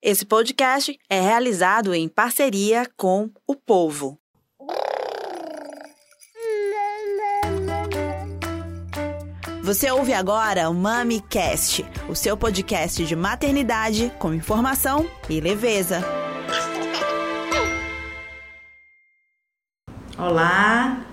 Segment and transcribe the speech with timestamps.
[0.00, 4.16] Esse podcast é realizado em parceria com o Povo.
[9.60, 16.00] Você ouve agora o MamiCast, o seu podcast de maternidade com informação e leveza.
[20.16, 21.04] Olá,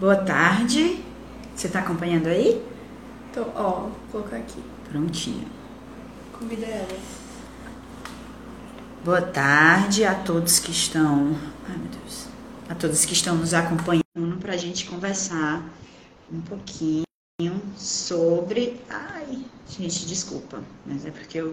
[0.00, 1.00] boa tarde.
[1.54, 2.60] Você está acompanhando aí?
[3.32, 4.60] Tô, ó, vou colocar aqui.
[4.90, 5.46] Prontinho.
[6.36, 7.27] Convida elas.
[9.04, 11.36] Boa tarde a todos que estão.
[11.68, 12.26] Ai, meu Deus.
[12.68, 15.62] A todos que estão nos acompanhando para a gente conversar
[16.30, 17.04] um pouquinho
[17.76, 18.80] sobre.
[18.90, 21.52] Ai, gente, desculpa, mas é porque eu.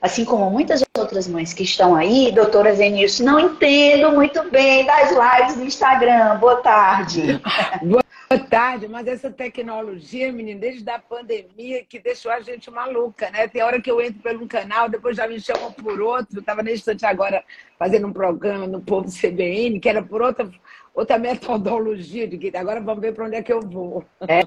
[0.00, 5.10] Assim como muitas outras mães que estão aí, doutora Zenilson, não entendo muito bem das
[5.10, 6.36] lives no Instagram.
[6.36, 7.40] Boa tarde.
[7.82, 8.02] Boa
[8.36, 13.48] tarde, mas essa tecnologia, menina, desde a pandemia que deixou a gente maluca, né?
[13.48, 16.40] Tem hora que eu entro pelo um canal, depois já me chamam por outro.
[16.40, 17.42] Estava nesse instante agora
[17.78, 20.50] fazendo um programa no Povo CBN, que era por outra,
[20.92, 24.04] outra metodologia, de que agora vamos ver para onde é que eu vou.
[24.28, 24.42] É.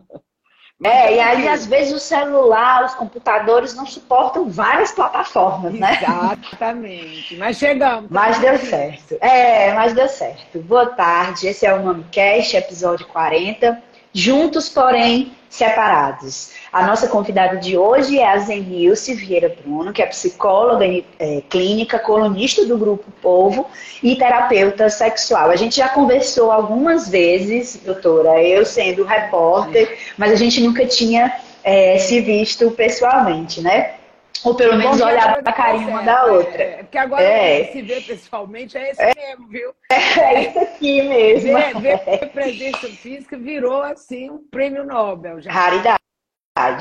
[0.83, 5.99] É, e aí às vezes o celular, os computadores não suportam várias plataformas, né?
[6.01, 7.37] Exatamente.
[7.37, 8.09] Mas chegamos.
[8.09, 9.17] Mas deu certo.
[9.21, 10.59] É, mas deu certo.
[10.59, 13.90] Boa tarde, esse é o MamiCast, episódio 40.
[14.13, 16.51] Juntos, porém separados.
[16.71, 20.85] A nossa convidada de hoje é a Zenilce Vieira Bruno, que é psicóloga
[21.19, 23.67] é, clínica, colunista do Grupo Povo
[24.01, 25.49] e terapeuta sexual.
[25.49, 31.33] A gente já conversou algumas vezes, doutora, eu sendo repórter, mas a gente nunca tinha
[31.63, 33.95] é, se visto pessoalmente, né?
[34.43, 36.63] Ou pelo menos olhar pra carinha uma da outra.
[36.63, 37.65] É, porque agora é.
[37.65, 39.13] se vê pessoalmente é esse é.
[39.13, 39.71] mesmo, viu?
[39.89, 41.53] É isso aqui mesmo.
[41.79, 45.41] Ver, ver presença física virou assim um prêmio Nobel.
[45.41, 45.51] Já.
[45.51, 45.99] Raridade,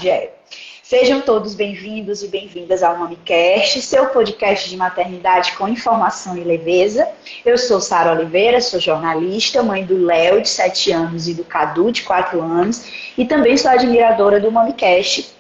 [0.09, 0.35] é.
[0.83, 7.09] Sejam todos bem-vindos e bem-vindas ao MamiCast, seu podcast de maternidade com informação e leveza.
[7.45, 11.93] Eu sou Sara Oliveira, sou jornalista, mãe do Léo, de 7 anos, e do Cadu,
[11.93, 15.40] de 4 anos, e também sou admiradora do MamiCast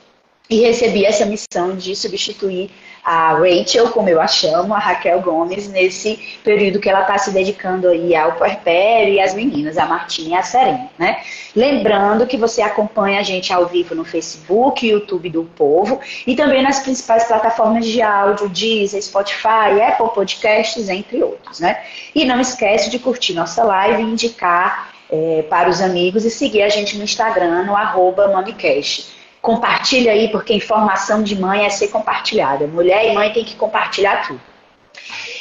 [0.50, 2.70] e recebi essa missão de substituir
[3.04, 7.30] a Rachel, como eu a chamo, a Raquel Gomes, nesse período que ela está se
[7.30, 11.22] dedicando aí ao puerpério e às meninas, a Martina e a Serena, né?
[11.54, 16.62] Lembrando que você acompanha a gente ao vivo no Facebook, YouTube do Povo e também
[16.62, 21.82] nas principais plataformas de áudio, Deezer, Spotify, Apple Podcasts, entre outros, né?
[22.14, 26.62] E não esquece de curtir nossa live e indicar é, para os amigos e seguir
[26.62, 29.19] a gente no Instagram, no arroba MamiCast.
[29.42, 32.66] Compartilha aí, porque informação de mãe é ser compartilhada.
[32.66, 34.40] Mulher e mãe tem que compartilhar tudo.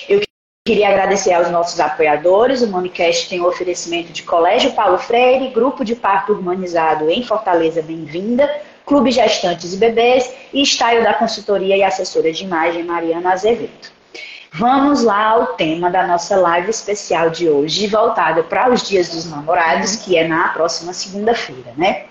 [0.07, 0.21] Eu
[0.65, 2.61] queria agradecer aos nossos apoiadores.
[2.61, 7.81] O Mamicast tem o oferecimento de Colégio Paulo Freire, Grupo de Parto Urbanizado em Fortaleza
[7.81, 8.49] Bem-vinda,
[8.85, 13.98] Clube Gestantes e Bebês e Style da Consultoria e Assessora de Imagem Mariana Azevedo.
[14.51, 19.29] Vamos lá ao tema da nossa live especial de hoje, voltada para os Dias dos
[19.29, 22.05] Namorados, que é na próxima segunda-feira, né?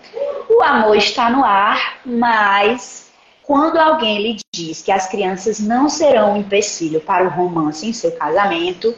[0.49, 3.11] O amor está no ar, mas
[3.43, 7.93] quando alguém lhe diz que as crianças não serão um empecilho para o romance em
[7.93, 8.95] seu casamento,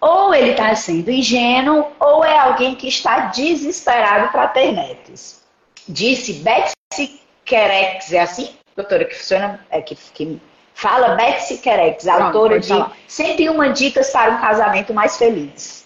[0.00, 5.42] ou ele está sendo ingênuo, ou é alguém que está desesperado para ter netos.
[5.86, 10.40] Disse Betsy Kerex, é assim, doutora, que funciona, é, que, que
[10.78, 12.72] Fala Betsy Kerex, autora de
[13.08, 15.84] 101 dicas para um casamento mais feliz.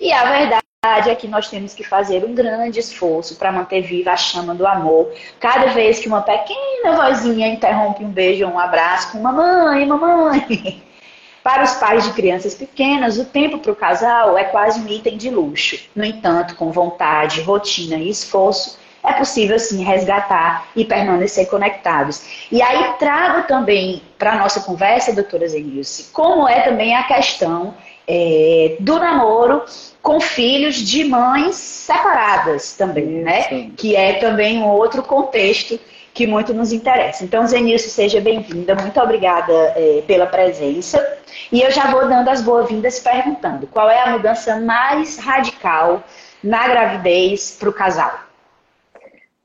[0.00, 4.12] E a verdade é que nós temos que fazer um grande esforço para manter viva
[4.12, 5.12] a chama do amor.
[5.38, 10.82] Cada vez que uma pequena vozinha interrompe um beijo ou um abraço com mamãe, mamãe.
[11.44, 15.18] Para os pais de crianças pequenas, o tempo para o casal é quase um item
[15.18, 15.78] de luxo.
[15.94, 22.46] No entanto, com vontade, rotina e esforço, é possível sim resgatar e permanecer conectados.
[22.50, 27.74] E aí trago também para a nossa conversa, doutora Zenilce, como é também a questão
[28.08, 29.62] é, do namoro
[30.02, 33.46] com filhos de mães separadas também, né?
[33.50, 33.70] Né?
[33.76, 35.78] Que é também um outro contexto
[36.12, 37.24] que muito nos interessa.
[37.24, 41.04] Então, Zenilce, seja bem-vinda, muito obrigada é, pela presença.
[41.50, 46.04] E eu já vou dando as boas-vindas perguntando qual é a mudança mais radical
[46.42, 48.24] na gravidez para o casal?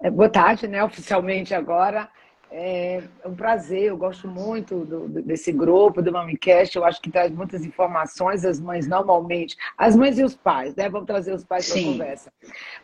[0.01, 0.81] É, boa tarde, né?
[0.83, 2.09] Oficialmente agora.
[2.51, 7.31] É um prazer, eu gosto muito do, desse grupo, do MamiCast, eu acho que traz
[7.31, 10.89] muitas informações, as mães normalmente, as mães e os pais, né?
[10.89, 12.33] Vamos trazer os pais para a conversa.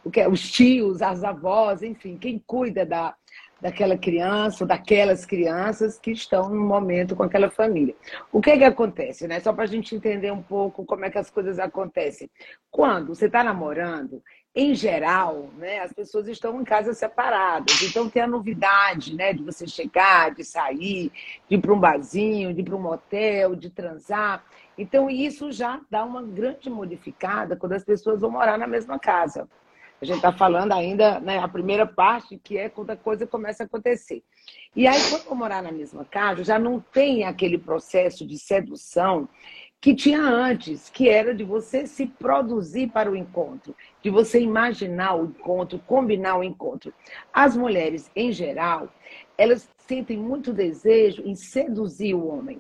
[0.03, 3.15] Porque os tios, as avós, enfim, quem cuida da,
[3.59, 7.95] daquela criança ou daquelas crianças que estão no momento com aquela família.
[8.31, 9.39] O que é que acontece, né?
[9.39, 12.29] Só para a gente entender um pouco como é que as coisas acontecem.
[12.69, 14.21] Quando você está namorando
[14.55, 17.81] em geral, né, as pessoas estão em casas separadas.
[17.81, 21.11] Então tem a novidade, né, de você chegar, de sair,
[21.49, 24.45] de ir para um barzinho, de ir para um motel, de transar.
[24.77, 29.45] Então isso já dá uma grande modificada quando as pessoas vão morar na mesma casa.
[30.01, 33.63] A gente está falando ainda, né, a primeira parte, que é quando a coisa começa
[33.63, 34.23] a acontecer.
[34.75, 39.27] E aí, quando vão morar na mesma casa, já não tem aquele processo de sedução
[39.81, 45.15] que tinha antes, que era de você se produzir para o encontro, de você imaginar
[45.15, 46.93] o encontro, combinar o encontro.
[47.31, 48.89] As mulheres, em geral,
[49.37, 52.59] elas sentem muito desejo em seduzir o homem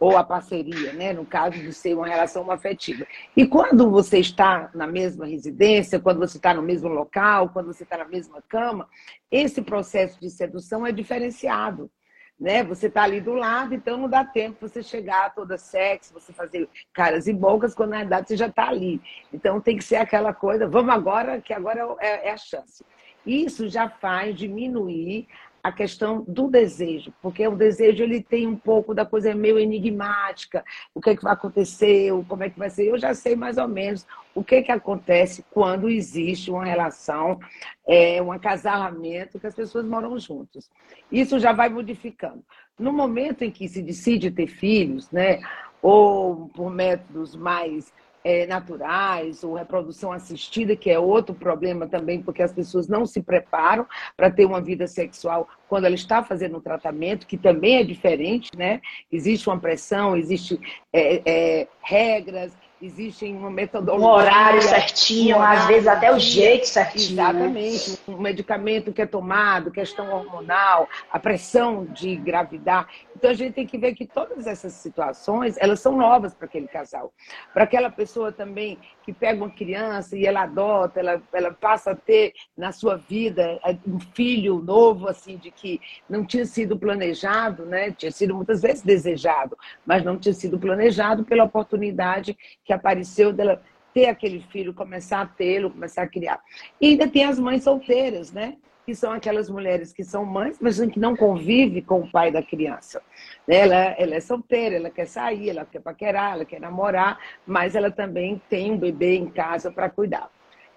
[0.00, 1.12] ou a parceria, né?
[1.12, 3.06] no caso de ser uma relação afetiva.
[3.36, 7.82] E quando você está na mesma residência, quando você está no mesmo local, quando você
[7.82, 8.88] está na mesma cama,
[9.30, 11.90] esse processo de sedução é diferenciado
[12.38, 12.62] né?
[12.62, 16.68] Você está ali do lado, então não dá tempo você chegar toda sexy, você fazer
[16.92, 19.00] caras e bocas, quando na verdade você já está ali.
[19.32, 22.84] Então tem que ser aquela coisa, vamos agora, que agora é, é a chance.
[23.26, 25.26] Isso já faz diminuir
[25.68, 30.64] a questão do desejo, porque o desejo ele tem um pouco da coisa meio enigmática,
[30.94, 32.86] o que, é que vai acontecer, como é que vai ser.
[32.88, 37.38] Eu já sei mais ou menos o que, é que acontece quando existe uma relação,
[37.86, 40.70] é, um acasalamento, que as pessoas moram juntos.
[41.12, 42.42] Isso já vai modificando.
[42.78, 45.40] No momento em que se decide ter filhos, né,
[45.82, 47.92] ou por métodos mais
[48.24, 53.22] é, naturais ou reprodução assistida, que é outro problema também, porque as pessoas não se
[53.22, 53.86] preparam
[54.16, 58.50] para ter uma vida sexual quando ela está fazendo um tratamento, que também é diferente,
[58.56, 58.80] né?
[59.10, 60.58] Existe uma pressão, existe
[60.92, 64.06] é, é, regras, existem uma metodologia.
[64.06, 67.16] Um horário certinho, um horário às vezes até o jeito certinho.
[67.16, 67.22] Né?
[67.22, 67.90] Exatamente.
[67.90, 67.96] Né?
[68.08, 72.88] Um medicamento que é tomado, questão hormonal, a pressão de engravidar.
[73.18, 76.68] Então a gente tem que ver que todas essas situações, elas são novas para aquele
[76.68, 77.12] casal.
[77.52, 81.96] Para aquela pessoa também que pega uma criança e ela adota, ela, ela passa a
[81.96, 87.66] ter na sua vida é, um filho novo, assim, de que não tinha sido planejado,
[87.66, 87.90] né?
[87.90, 93.60] Tinha sido muitas vezes desejado, mas não tinha sido planejado pela oportunidade que apareceu dela
[93.92, 96.40] ter aquele filho, começar a tê-lo, começar a criar.
[96.80, 98.56] E ainda tem as mães solteiras, né?
[98.88, 102.42] Que são aquelas mulheres que são mães, mas que não convivem com o pai da
[102.42, 103.02] criança.
[103.46, 107.90] Ela, ela é solteira, ela quer sair, ela quer paquerar, ela quer namorar, mas ela
[107.90, 110.30] também tem um bebê em casa para cuidar.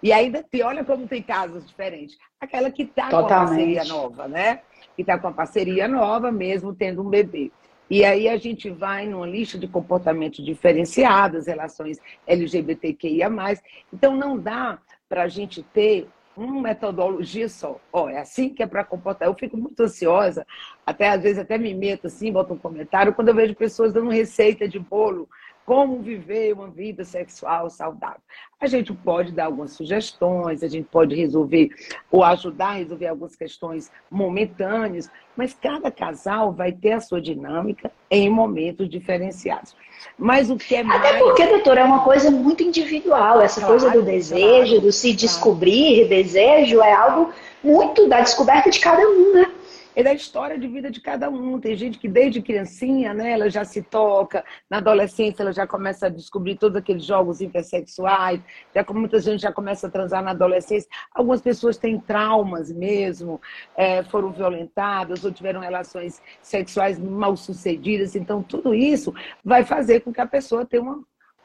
[0.03, 2.17] E ainda tem, olha como tem casos diferentes.
[2.37, 4.59] Aquela que está com a parceria nova, né?
[4.93, 7.49] Que está com a parceria nova, mesmo tendo um bebê.
[7.89, 11.97] E aí a gente vai numa lista de comportamentos diferenciados, relações
[12.27, 13.29] LGBTQIA.
[13.93, 17.79] Então não dá para a gente ter uma metodologia só.
[17.91, 19.27] Ó, é assim que é para comportar.
[19.27, 20.45] Eu fico muito ansiosa,
[20.85, 24.09] até às vezes até me meto assim, boto um comentário, quando eu vejo pessoas dando
[24.09, 25.29] receita de bolo
[25.65, 28.21] como viver uma vida sexual saudável.
[28.59, 31.69] A gente pode dar algumas sugestões, a gente pode resolver
[32.11, 37.91] ou ajudar a resolver algumas questões momentâneas, mas cada casal vai ter a sua dinâmica
[38.09, 39.75] em momentos diferenciados.
[40.17, 40.99] Mas o que é mais.
[40.99, 43.41] Até porque, doutora, é uma coisa muito individual.
[43.41, 46.09] Essa claro, coisa do desejo, claro, do se descobrir, claro.
[46.09, 49.51] desejo, é algo muito da descoberta de cada um, né?
[49.95, 51.59] É da história de vida de cada um.
[51.59, 56.07] Tem gente que desde criancinha, né, ela já se toca, na adolescência ela já começa
[56.07, 58.41] a descobrir todos aqueles jogos intersexuais,
[58.73, 60.89] já muita gente já começa a transar na adolescência.
[61.13, 63.41] Algumas pessoas têm traumas mesmo,
[63.75, 68.15] é, foram violentadas ou tiveram relações sexuais mal sucedidas.
[68.15, 71.03] Então, tudo isso vai fazer com que a pessoa tenha um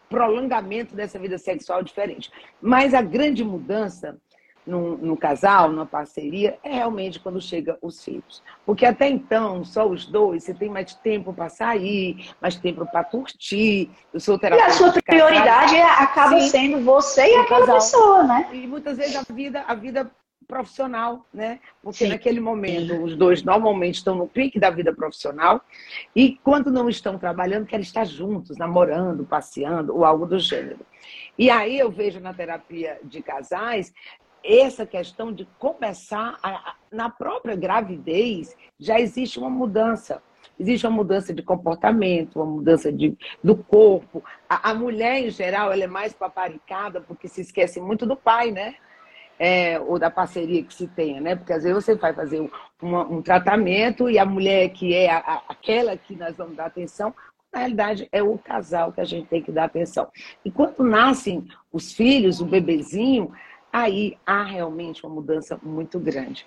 [0.09, 2.31] prolongamento dessa vida sexual diferente.
[2.61, 4.17] Mas a grande mudança
[4.67, 8.43] no, no, casal, numa parceria, é realmente quando chega os filhos.
[8.65, 13.05] Porque até então, só os dois, você tem mais tempo para sair, mais tempo para
[13.05, 13.91] curtir.
[14.13, 14.71] Eu sou terapeuta.
[14.71, 16.03] E a sua prioridade casal.
[16.03, 17.77] acaba Sim, sendo você e aquela casal.
[17.77, 18.49] pessoa, né?
[18.53, 20.11] E muitas vezes a vida, a vida
[20.47, 21.61] profissional, né?
[21.83, 22.09] Porque Sim.
[22.09, 25.61] naquele momento os dois normalmente estão no pique da vida profissional
[26.15, 30.87] e quando não estão trabalhando querem estar juntos, namorando, passeando ou algo do gênero.
[31.39, 33.93] E aí eu vejo na terapia de casais
[34.47, 40.23] essa questão de começar a, na própria gravidez já existe uma mudança.
[40.59, 44.23] Existe uma mudança de comportamento, uma mudança de, do corpo.
[44.49, 48.51] A, a mulher, em geral, ela é mais paparicada porque se esquece muito do pai,
[48.51, 48.77] né?
[49.39, 51.37] É, ou da parceria que se tenha, né?
[51.37, 52.41] Porque às vezes você vai fazer
[52.83, 57.15] um, tratamento e a mulher que é a, a, aquela que nós vamos dar atenção,
[57.53, 60.09] na realidade é o casal que a gente tem que dar atenção.
[60.45, 63.33] E quando nascem os filhos, o bebezinho,
[63.77, 66.47] aí há realmente uma mudança muito grande.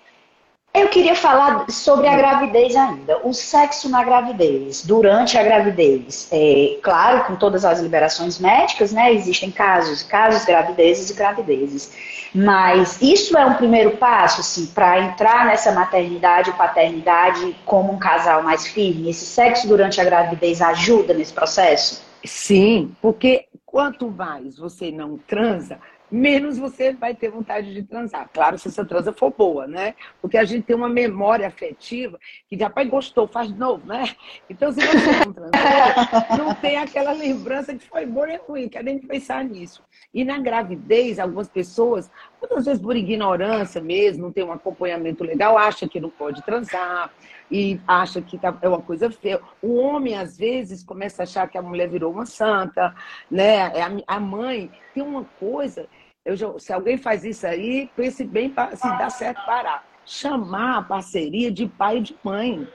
[0.72, 3.26] Eu queria falar sobre a gravidez ainda.
[3.26, 6.28] O sexo na gravidez, durante a gravidez.
[6.30, 9.12] É, claro, com todas as liberações médicas, né?
[9.12, 11.92] Existem casos, casos, gravidezes e gravidezes.
[12.32, 18.44] Mas isso é um primeiro passo, assim, para entrar nessa maternidade paternidade como um casal
[18.44, 19.10] mais firme.
[19.10, 22.00] Esse sexo durante a gravidez ajuda nesse processo?
[22.24, 28.28] Sim, porque quanto mais você não transa, menos você vai ter vontade de transar.
[28.32, 29.94] Claro, se essa transa for boa, né?
[30.20, 34.14] Porque a gente tem uma memória afetiva que já pai gostou, faz de novo, né?
[34.48, 38.82] Então, se você não transar, não tem aquela lembrança que foi boa e ruim, quer
[38.82, 39.82] nem pensar nisso.
[40.12, 45.56] E na gravidez, algumas pessoas, muitas vezes por ignorância mesmo, não tem um acompanhamento legal,
[45.56, 47.12] acha que não pode transar
[47.50, 49.40] e acha que tá, é uma coisa feia.
[49.62, 52.94] O homem, às vezes, começa a achar que a mulher virou uma santa,
[53.30, 53.72] né?
[53.76, 55.86] É a mãe tem uma coisa
[56.24, 59.84] eu já, se alguém faz isso aí, pense bem se dá certo parar.
[60.04, 62.66] Chamar a parceria de pai e de mãe.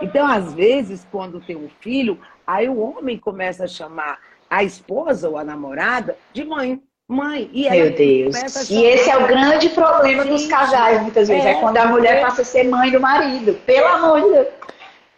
[0.00, 4.18] Então, às vezes, quando tem um filho, aí o homem começa a chamar
[4.48, 6.80] a esposa ou a namorada de mãe.
[7.08, 7.50] Mãe.
[7.52, 8.70] E Meu Deus.
[8.70, 11.44] E esse é o grande problema dos casais, muitas vezes.
[11.44, 13.54] É, é quando a mulher passa a ser mãe do marido.
[13.66, 14.48] Pelo amor de Deus.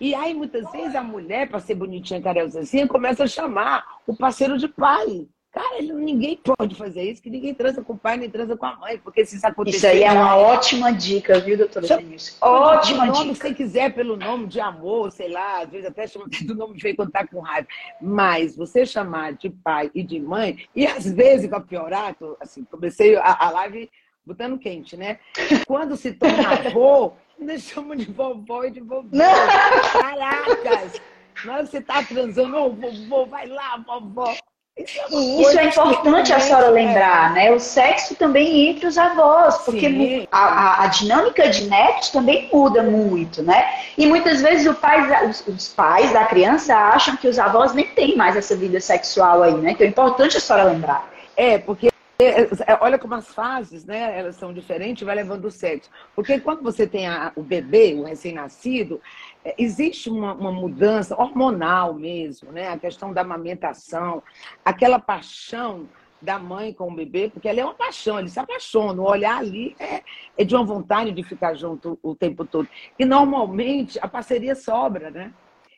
[0.01, 4.59] E aí, muitas vezes, a mulher, para ser bonitinha, carinhosinha, começa a chamar o parceiro
[4.59, 5.27] de pai.
[5.55, 8.75] Cara, ninguém pode fazer isso, que ninguém transa com o pai nem transa com a
[8.75, 9.77] mãe, porque se isso acontecer...
[9.77, 12.35] Isso aí é uma ótima dica, viu, doutora Denise?
[12.41, 13.47] Ótima nome, dica.
[13.47, 16.97] Se quiser, pelo nome de amor, sei lá, às vezes até chama do nome feio
[16.97, 17.69] quando tá com raiva.
[18.03, 22.65] Mas você chamar de pai e de mãe, e às vezes, para piorar, tô, assim,
[22.65, 23.89] comecei a, a live
[24.27, 25.21] botando quente, né?
[25.69, 29.09] Quando se torna avô, ainda chamam de vovó e de vovó.
[29.93, 31.01] Caracas!
[31.45, 34.35] Na hora que você tá transando, ô, vovô, vai lá, vovó.
[34.77, 37.53] Isso é e isso é importante a senhora lembrar, né?
[37.53, 43.41] O sexo também entre os avós, porque a, a, dinâmica de netos também muda muito,
[43.41, 43.73] né?
[43.97, 47.87] E muitas vezes o pai, os, os, pais da criança acham que os avós nem
[47.87, 49.71] têm mais essa vida sexual aí, né?
[49.71, 51.09] Então é importante a senhora lembrar.
[51.37, 54.19] É, porque é, é, olha como as fases, né?
[54.19, 55.91] Elas são diferentes, vai levando o sexo.
[56.15, 59.01] Porque quando você tem a, o bebê, o recém-nascido,
[59.34, 62.69] é, existe uma, uma, mudança hormonal mesmo, né?
[62.69, 64.23] A questão da amamentação,
[64.65, 65.87] aquela paixão
[66.21, 69.39] da mãe com o bebê, porque ela é uma paixão, ele se apaixona, o olhar
[69.39, 70.03] ali é,
[70.39, 72.67] é de uma vontade de ficar junto o tempo todo.
[72.99, 75.33] E normalmente a parceria sobra, né?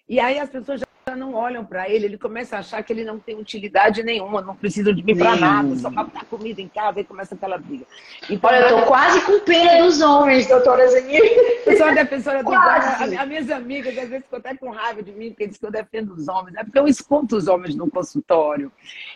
[0.09, 3.05] E aí as pessoas já não olham para ele, ele começa a achar que ele
[3.05, 6.67] não tem utilidade nenhuma, não precisa de mim para nada, só para botar comida em
[6.67, 7.87] casa e começa aquela briga.
[8.29, 11.23] Então, Olha, eu tô quase com pena dos homens, doutora Zanir.
[11.65, 13.19] Eu sou uma defensora dos homens.
[13.21, 15.71] As minhas amigas às vezes ficam até com raiva de mim, porque dizem que eu
[15.71, 16.57] defendo os homens.
[16.57, 18.73] É porque eu escuto os homens no consultório.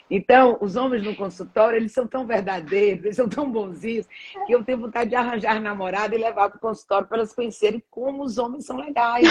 [0.09, 4.06] Então, os homens no consultório, eles são tão verdadeiros, eles são tão bonzinhos,
[4.47, 7.82] que eu tenho vontade de arranjar namorada e levar para o consultório para elas conhecerem
[7.90, 9.26] como os homens são legais.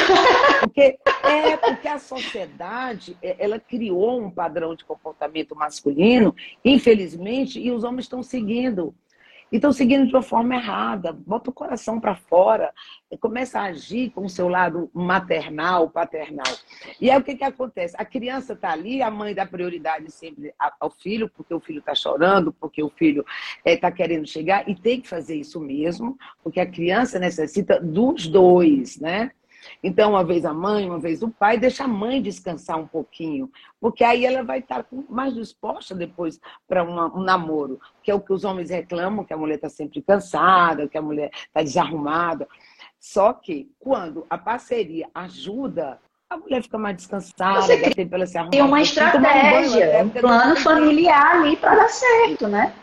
[0.59, 2.48] Porque é porque a sociedade
[3.21, 8.93] é, ela criou um padrão de comportamento masculino, infelizmente, e os homens estão seguindo.
[9.51, 11.11] E estão seguindo de uma forma errada.
[11.11, 12.71] Bota o coração para fora,
[13.19, 16.53] começa a agir com o seu lado maternal, paternal.
[17.01, 17.95] E aí o que, que acontece?
[17.97, 21.95] A criança está ali, a mãe dá prioridade sempre ao filho, porque o filho está
[21.95, 23.25] chorando, porque o filho
[23.65, 28.27] está é, querendo chegar, e tem que fazer isso mesmo, porque a criança necessita dos
[28.27, 29.31] dois, né?
[29.83, 33.49] Então, uma vez a mãe, uma vez o pai, deixa a mãe descansar um pouquinho,
[33.79, 38.33] porque aí ela vai estar mais disposta depois para um namoro, que é o que
[38.33, 42.47] os homens reclamam, que a mulher está sempre cansada, que a mulher está desarrumada.
[42.99, 45.99] Só que quando a parceria ajuda,
[46.29, 48.51] a mulher fica mais descansada, Você dá tempo ela se arrumar.
[48.51, 52.73] Tem uma estratégia, um plano familiar ali para dar certo, né?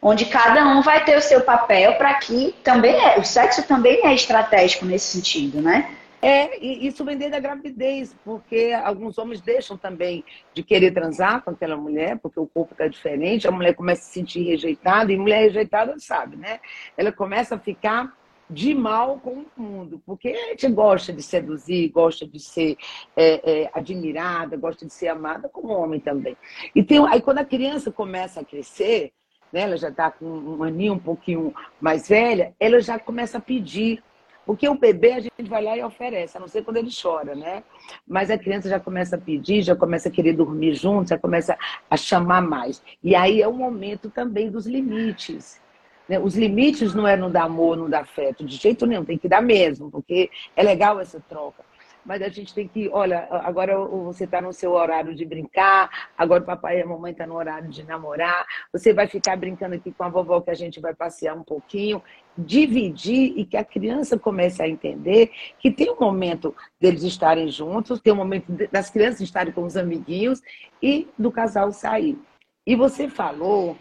[0.00, 4.06] onde cada um vai ter o seu papel para que também é, o sexo também
[4.06, 5.90] é estratégico nesse sentido, né?
[6.20, 11.42] É, e isso vem desde a gravidez, porque alguns homens deixam também de querer transar
[11.42, 15.12] com aquela mulher, porque o corpo está diferente, a mulher começa a se sentir rejeitada,
[15.12, 16.58] e mulher rejeitada sabe, né?
[16.96, 18.12] Ela começa a ficar
[18.50, 22.76] de mal com o mundo, porque a gente gosta de seduzir, gosta de ser
[23.14, 26.36] é, é, admirada, gosta de ser amada como homem também.
[26.74, 29.12] E tem, aí quando a criança começa a crescer,
[29.52, 33.40] né, ela já está com um aninho um pouquinho mais velha, ela já começa a
[33.40, 34.02] pedir
[34.48, 37.34] porque o bebê a gente vai lá e oferece, a não ser quando ele chora,
[37.34, 37.62] né?
[38.06, 41.54] Mas a criança já começa a pedir, já começa a querer dormir junto, já começa
[41.90, 42.82] a chamar mais.
[43.04, 45.60] E aí é o momento também dos limites.
[46.08, 46.18] Né?
[46.18, 49.28] Os limites não é no dar amor, no dar afeto, de jeito nenhum, tem que
[49.28, 51.62] dar mesmo, porque é legal essa troca.
[52.02, 56.42] mas a gente tem que, olha, agora você está no seu horário de brincar, agora
[56.42, 59.74] o papai e a mamãe estão tá no horário de namorar, você vai ficar brincando
[59.74, 62.02] aqui com a vovó que a gente vai passear um pouquinho,
[62.38, 68.00] dividir e que a criança comece a entender que tem um momento deles estarem juntos,
[68.00, 70.40] tem um momento das crianças estarem com os amiguinhos
[70.82, 72.18] e do casal sair.
[72.66, 73.76] E você falou,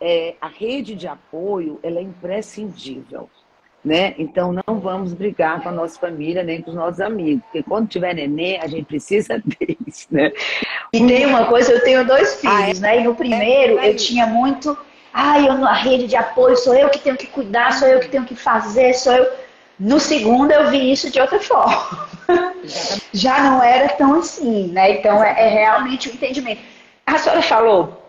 [0.00, 3.28] é, a rede de apoio ela é imprescindível
[3.84, 4.14] né?
[4.18, 7.88] Então não vamos brigar com a nossa família nem com os nossos amigos, porque quando
[7.88, 10.30] tiver neném a gente precisa deles, né?
[10.92, 12.96] E tem uma coisa, eu tenho dois filhos, ah, é?
[12.96, 13.00] né?
[13.00, 14.76] E no primeiro é, é eu tinha muito,
[15.12, 18.00] ai, ah, eu na rede de apoio sou eu que tenho que cuidar, sou eu
[18.00, 19.30] que tenho que fazer, sou eu.
[19.78, 22.08] No segundo eu vi isso de outra forma.
[23.12, 24.98] Já não era tão assim, né?
[24.98, 26.60] Então é, é realmente o um entendimento.
[27.06, 28.00] A senhora falou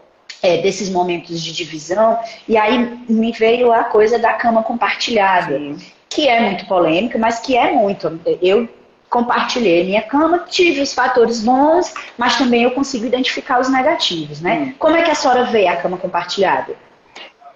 [0.42, 2.20] é, desses momentos de divisão.
[2.48, 5.78] E aí me veio a coisa da cama compartilhada, Sim.
[6.10, 8.20] que é muito polêmica, mas que é muito.
[8.42, 8.68] Eu
[9.10, 14.54] compartilhei minha cama, tive os fatores bons, mas também eu consigo identificar os negativos, né?
[14.60, 14.74] Hum.
[14.80, 16.76] Como é que a senhora vê a cama compartilhada?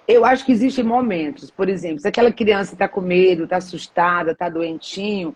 [0.07, 4.31] Eu acho que existem momentos, por exemplo, se aquela criança está com medo, está assustada,
[4.31, 5.35] está doentinho,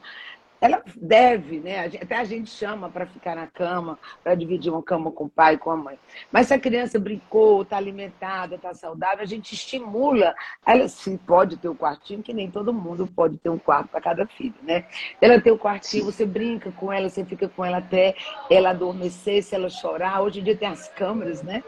[0.62, 1.86] ela deve, né?
[1.86, 5.58] Até a gente chama para ficar na cama, para dividir uma cama com o pai
[5.58, 5.98] com a mãe.
[6.32, 10.36] Mas se a criança brincou, está alimentada, está saudável, a gente estimula.
[10.66, 14.02] Ela se pode ter um quartinho, que nem todo mundo pode ter um quarto para
[14.02, 14.86] cada filho, né?
[15.22, 18.16] Ela tem o um quartinho, você brinca com ela, você fica com ela até
[18.50, 20.22] ela adormecer, se ela chorar.
[20.22, 21.64] Hoje em dia tem as câmeras, né?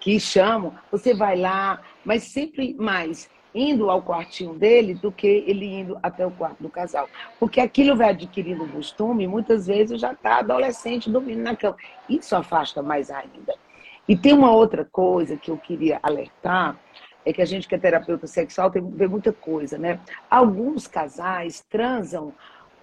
[0.00, 0.74] Que chamam.
[0.90, 6.26] Você vai lá, mas sempre mais indo ao quartinho dele do que ele indo até
[6.26, 7.08] o quarto do casal.
[7.38, 11.76] Porque aquilo vai adquirindo costume, muitas vezes já está adolescente dormindo na cama.
[12.08, 13.54] Isso afasta mais ainda.
[14.08, 16.76] E tem uma outra coisa que eu queria alertar,
[17.24, 20.00] é que a gente que é terapeuta sexual tem vê muita coisa, né?
[20.28, 22.32] Alguns casais transam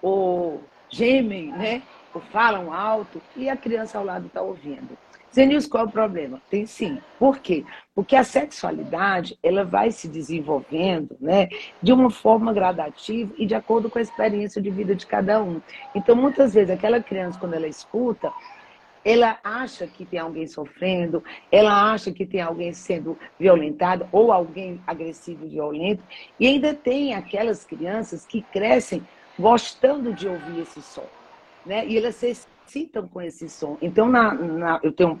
[0.00, 1.82] ou gemem, né?
[2.14, 4.96] Ou falam alto e a criança ao lado está ouvindo.
[5.34, 6.40] Zenils, qual é o problema?
[6.50, 6.98] Tem sim.
[7.18, 7.64] Por quê?
[7.94, 11.48] Porque a sexualidade ela vai se desenvolvendo né,
[11.82, 15.60] de uma forma gradativa e de acordo com a experiência de vida de cada um.
[15.94, 18.32] Então, muitas vezes, aquela criança, quando ela escuta,
[19.04, 24.80] ela acha que tem alguém sofrendo, ela acha que tem alguém sendo violentado ou alguém
[24.86, 26.02] agressivo e violento,
[26.38, 29.06] e ainda tem aquelas crianças que crescem
[29.38, 31.06] gostando de ouvir esse som.
[31.64, 31.86] Né?
[31.86, 32.26] E elas se
[32.68, 33.78] excitam com esse som.
[33.80, 35.20] Então, na, na, eu tenho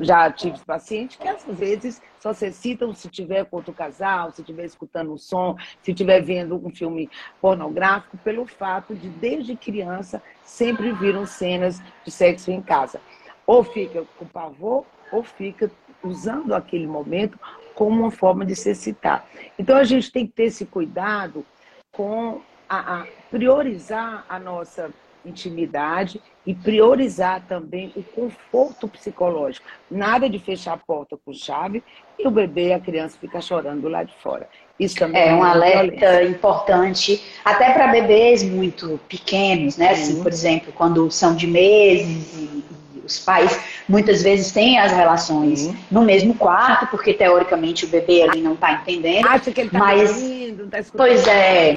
[0.00, 4.40] já tive pacientes que às vezes só se excitam se tiver com outro casal, se
[4.40, 10.22] estiver escutando um som, se estiver vendo um filme pornográfico, pelo fato de, desde criança,
[10.44, 13.00] sempre viram cenas de sexo em casa.
[13.46, 15.70] Ou fica com pavor, ou fica
[16.04, 17.38] usando aquele momento
[17.74, 19.26] como uma forma de se excitar.
[19.58, 21.44] Então a gente tem que ter esse cuidado
[21.90, 24.92] com a, a priorizar a nossa
[25.24, 29.66] intimidade e priorizar também o conforto psicológico.
[29.90, 31.82] Nada de fechar a porta com chave
[32.18, 34.48] e o bebê e a criança ficar chorando lá de fora.
[34.78, 36.24] Isso também é, é um alerta violência.
[36.24, 39.90] importante, até para bebês muito pequenos, né?
[39.90, 42.64] Assim, por exemplo, quando são de meses e,
[42.96, 45.76] e os pais muitas vezes têm as relações Sim.
[45.90, 49.26] no mesmo quarto, porque teoricamente o bebê ali não está entendendo.
[49.26, 50.20] Acha que ele está mas...
[50.20, 51.06] Rindo, tá escutando.
[51.06, 51.76] Pois é.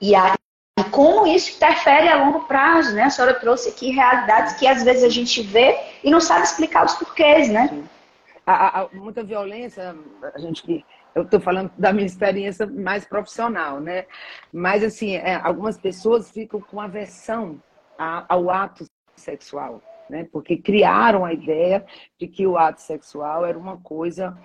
[0.00, 0.39] E aí
[0.84, 3.04] como isso interfere a longo prazo, né?
[3.04, 6.84] A senhora trouxe aqui realidades que às vezes a gente vê e não sabe explicar
[6.84, 7.84] os porquês, né?
[8.46, 9.94] A, a, muita violência,
[10.34, 14.06] a gente que eu estou falando da minha experiência mais profissional, né?
[14.52, 17.60] Mas assim, é, algumas pessoas ficam com aversão
[17.98, 18.84] a, ao ato
[19.16, 20.26] sexual, né?
[20.32, 21.84] Porque criaram a ideia
[22.18, 24.36] de que o ato sexual era uma coisa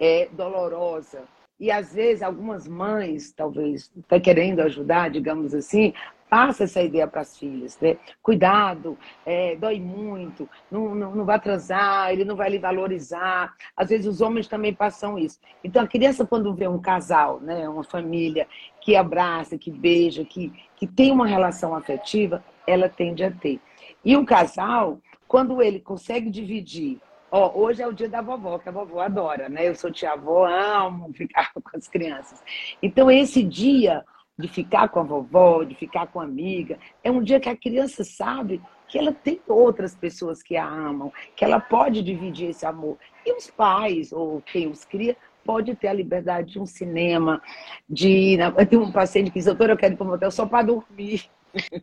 [0.00, 1.24] é, dolorosa,
[1.62, 5.94] e às vezes algumas mães, talvez, tá querendo ajudar, digamos assim,
[6.28, 7.98] passa essa ideia para as filhas, né?
[8.20, 13.54] Cuidado, é, dói muito, não, não, não vai transar, ele não vai lhe valorizar.
[13.76, 15.38] Às vezes os homens também passam isso.
[15.62, 18.48] Então a criança, quando vê um casal, né, uma família
[18.80, 23.60] que abraça, que beija, que, que tem uma relação afetiva, ela tende a ter.
[24.04, 24.98] E o casal,
[25.28, 27.00] quando ele consegue dividir
[27.34, 29.66] Ó, hoje é o dia da vovó, que a vovó adora, né?
[29.66, 32.42] Eu sou tia-avó, amo ficar com as crianças.
[32.82, 34.04] Então, esse dia
[34.38, 37.56] de ficar com a vovó, de ficar com a amiga, é um dia que a
[37.56, 42.66] criança sabe que ela tem outras pessoas que a amam, que ela pode dividir esse
[42.66, 42.98] amor.
[43.24, 47.40] E os pais, ou quem os cria, pode ter a liberdade de um cinema,
[47.88, 48.36] de.
[48.58, 50.66] Eu tenho um paciente que diz, doutora, eu quero ir para um hotel só para
[50.66, 51.24] dormir.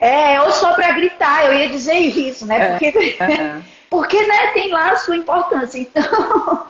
[0.00, 2.58] É, ou só para gritar, eu ia dizer isso, né?
[2.58, 3.16] É, porque.
[3.20, 3.75] É.
[3.90, 5.78] Porque né, tem lá a sua importância.
[5.78, 6.02] Então,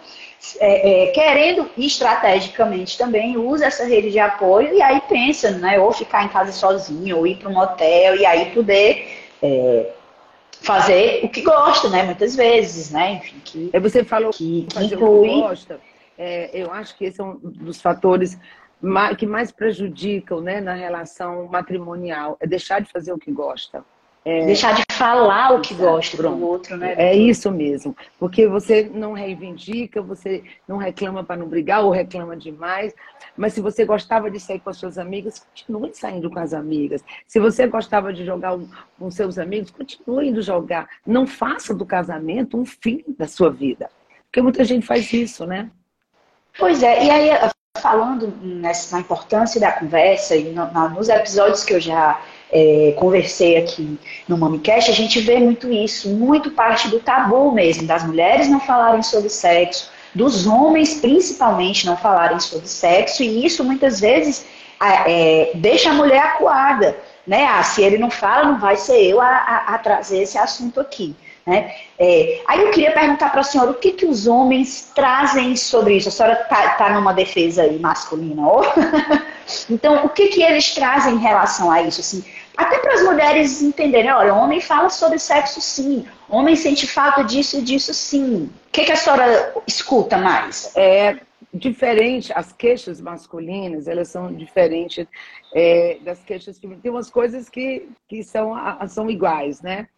[0.60, 5.78] é, é, querendo estrategicamente também, usa essa rede de apoio e aí pensa, né?
[5.78, 9.90] Ou ficar em casa sozinho, ou ir para um hotel e aí poder é,
[10.60, 12.02] fazer o que gosta, né?
[12.02, 13.14] Muitas vezes, né?
[13.14, 15.28] Enfim, que, é, você falou que, que inclui...
[15.28, 15.80] que gosta.
[16.18, 18.38] É, eu acho que esse é um dos fatores
[19.18, 23.84] que mais prejudicam né, na relação matrimonial, é deixar de fazer o que gosta.
[24.26, 24.44] É...
[24.44, 26.96] Deixar de falar o que gosta para o outro, né?
[26.98, 27.96] É isso mesmo.
[28.18, 32.92] Porque você não reivindica, você não reclama para não brigar ou reclama demais.
[33.36, 37.04] Mas se você gostava de sair com as suas amigas, continue saindo com as amigas.
[37.24, 38.58] Se você gostava de jogar
[38.98, 40.88] com seus amigos, continue indo jogar.
[41.06, 43.88] Não faça do casamento um fim da sua vida.
[44.24, 45.70] Porque muita gente faz isso, né?
[46.58, 47.30] Pois é, e aí
[47.80, 52.20] falando nessa, na importância da conversa e no, na, nos episódios que eu já
[52.52, 57.86] é, conversei aqui no MamiCast, a gente vê muito isso, muito parte do tabu mesmo,
[57.86, 63.62] das mulheres não falarem sobre sexo, dos homens principalmente não falarem sobre sexo, e isso
[63.64, 64.46] muitas vezes
[64.80, 67.44] é, deixa a mulher acuada, né?
[67.44, 70.80] Ah, se ele não fala, não vai ser eu a, a, a trazer esse assunto
[70.80, 71.14] aqui.
[71.46, 71.72] Né?
[71.96, 75.96] É, aí eu queria perguntar para a senhora o que, que os homens trazem sobre
[75.96, 76.08] isso.
[76.08, 78.42] A senhora está tá numa defesa aí masculina.
[79.70, 82.00] então, o que, que eles trazem em relação a isso?
[82.00, 82.24] Assim,
[82.56, 87.58] até para as mulheres entenderem, olha, homem fala sobre sexo sim, homem sente falta disso
[87.58, 88.44] e disso sim.
[88.44, 90.72] O que, que a senhora escuta mais?
[90.76, 91.18] É
[91.52, 95.06] diferente, as queixas masculinas, elas são diferentes
[95.54, 96.82] é, das queixas femininas.
[96.82, 98.54] Tem umas coisas que, que são,
[98.88, 99.88] são iguais, né?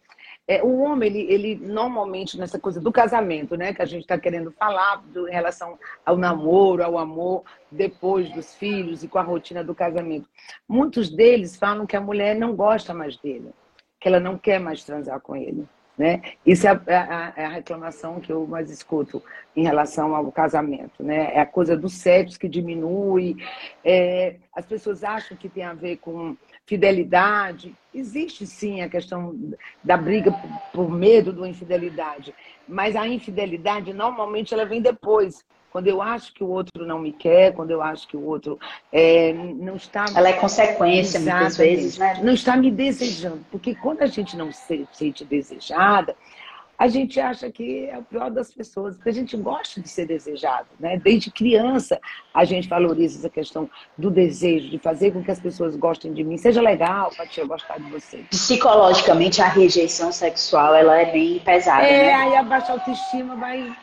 [0.49, 4.17] É, o homem, ele, ele normalmente, nessa coisa do casamento, né, que a gente está
[4.17, 9.21] querendo falar do, em relação ao namoro, ao amor, depois dos filhos e com a
[9.21, 10.27] rotina do casamento,
[10.67, 13.51] muitos deles falam que a mulher não gosta mais dele,
[13.99, 15.67] que ela não quer mais transar com ele.
[15.95, 16.19] Né?
[16.43, 19.21] Isso é a, é a, é a, reclamação que eu mais escuto
[19.55, 21.03] em relação ao casamento.
[21.03, 21.31] Né?
[21.35, 23.35] É a coisa do sexo que diminui.
[23.83, 26.35] É, as pessoas acham que tem a ver com
[26.69, 27.75] fidelidade.
[27.91, 29.35] Existe sim a questão
[29.83, 30.31] da briga
[30.71, 32.33] por medo da infidelidade,
[32.67, 35.43] mas a infidelidade normalmente ela vem depois.
[35.71, 38.59] Quando eu acho que o outro não me quer, quando eu acho que o outro
[38.91, 40.05] é, não está.
[40.15, 42.19] Ela é consequência, muitas vezes, né?
[42.23, 43.43] Não está me desejando.
[43.51, 46.15] Porque quando a gente não se sente desejada,
[46.79, 50.05] a gente acha que é o pior das pessoas, porque a gente gosta de ser
[50.05, 50.97] desejado, né?
[50.97, 51.99] Desde criança
[52.33, 56.23] a gente valoriza essa questão do desejo, de fazer com que as pessoas gostem de
[56.23, 58.19] mim, seja legal para tia gostar de você.
[58.29, 62.13] Psicologicamente a rejeição sexual ela é bem pesada, é, né?
[62.13, 63.75] aí a baixa autoestima vai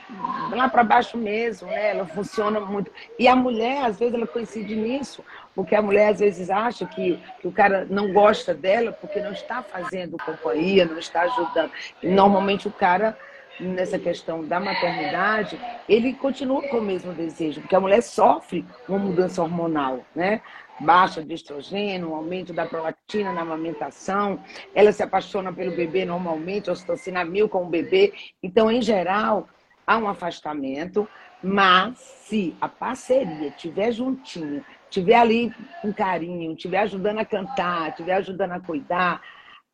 [0.51, 1.91] lá para baixo mesmo, né?
[1.91, 2.91] Ela funciona muito.
[3.19, 5.23] E a mulher às vezes ela coincide nisso.
[5.57, 9.33] Porque a mulher às vezes acha que, que o cara não gosta dela porque não
[9.33, 11.73] está fazendo companhia, não está ajudando.
[12.03, 13.17] E normalmente o cara,
[13.59, 18.99] nessa questão da maternidade, ele continua com o mesmo desejo, porque a mulher sofre uma
[18.99, 20.43] mudança hormonal, né?
[20.79, 24.39] Baixa de estrogênio, aumento da prolactina na amamentação,
[24.75, 28.13] ela se apaixona pelo bebê normalmente, ocitocina mil com o bebê.
[28.43, 29.49] Então, em geral,
[29.87, 31.09] há um afastamento,
[31.43, 38.15] mas se a parceria estiver juntinho tiver ali com carinho, tiver ajudando a cantar, tiver
[38.15, 39.21] ajudando a cuidar,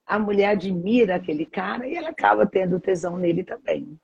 [0.07, 3.99] a mulher admira aquele cara e ela acaba tendo tesão nele também.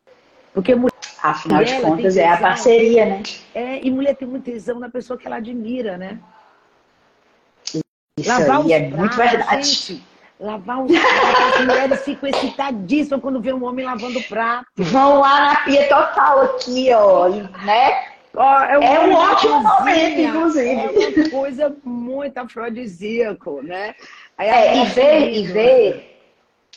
[0.55, 0.92] Porque mulher,
[1.23, 3.23] afinal de contas tesão, é a parceria, né?
[3.55, 6.18] É, e mulher tem muito tesão na pessoa que ela admira, né?
[8.18, 9.66] Isso lavar aí é pratos, muito verdade.
[9.66, 10.05] Gente,
[10.40, 14.66] lavar os pratos, as mulheres ficam excitadíssimas quando vê um homem lavando prato.
[14.77, 18.08] Vão lá na pia total aqui, ó, né?
[18.42, 20.68] É um, é um ótimo momento, inclusive.
[20.70, 23.94] É uma coisa muito afrodisíaco, né?
[24.38, 26.18] É, e ver, e ver,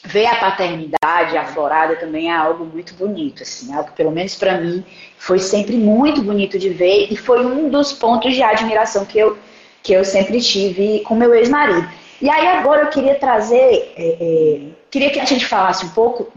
[0.03, 4.83] ver a paternidade aflorada também é algo muito bonito, assim, algo pelo menos para mim
[5.17, 9.37] foi sempre muito bonito de ver e foi um dos pontos de admiração que eu,
[9.83, 11.87] que eu sempre tive com meu ex-marido.
[12.19, 16.31] E aí agora eu queria trazer, é, é, queria que a gente falasse um pouco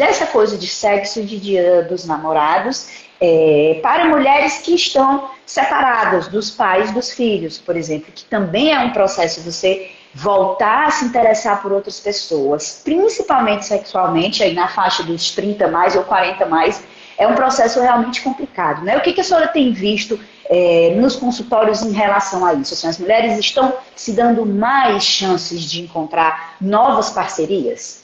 [0.00, 2.88] dessa coisa de sexo de dia dos namorados
[3.20, 8.80] é, para mulheres que estão separadas dos pais dos filhos, por exemplo, que também é
[8.80, 15.02] um processo você voltar a se interessar por outras pessoas, principalmente sexualmente, aí na faixa
[15.02, 16.82] dos 30 mais ou 40 mais,
[17.18, 18.82] é um processo realmente complicado.
[18.82, 18.96] Né?
[18.96, 22.72] O que, que a senhora tem visto é, nos consultórios em relação a isso?
[22.72, 27.99] Assim, as mulheres estão se dando mais chances de encontrar novas parcerias?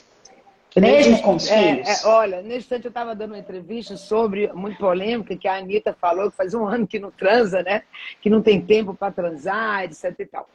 [0.79, 2.03] Mesmo com os é, filhos?
[2.03, 5.95] É, olha, nesse instante eu estava dando uma entrevista sobre, muito polêmica, que a Anitta
[5.99, 7.83] falou que faz um ano que não transa, né?
[8.21, 10.47] Que não tem tempo para transar, etc e tal.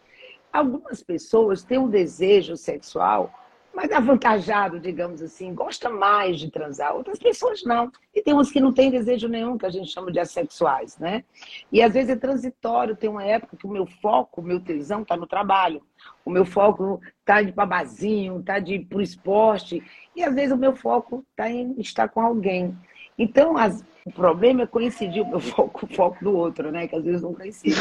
[0.53, 3.33] Algumas pessoas têm um desejo sexual
[3.75, 7.91] mais avantajado, digamos assim, gosta mais de transar, outras pessoas não.
[8.15, 11.25] E tem uns que não têm desejo nenhum, que a gente chama de assexuais, né?
[11.71, 15.03] E às vezes é transitório, tem uma época que o meu foco, o meu tesão
[15.03, 15.83] está no trabalho,
[16.25, 19.83] o meu foco está de babazinho, está de ir para o esporte,
[20.15, 22.77] e às vezes o meu foco está em estar com alguém.
[23.19, 26.89] Então, as, o problema é coincidir o meu foco com o foco do outro, né?
[26.89, 27.77] Que às vezes não coincide.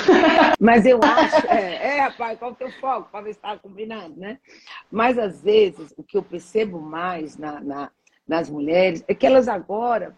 [0.60, 3.10] Mas eu acho, é, é rapaz, qual é o teu foco?
[3.12, 4.38] Para ver se está combinando, né?
[4.92, 7.92] Mas às vezes, o que eu percebo mais na, na,
[8.28, 10.16] nas mulheres é que elas agora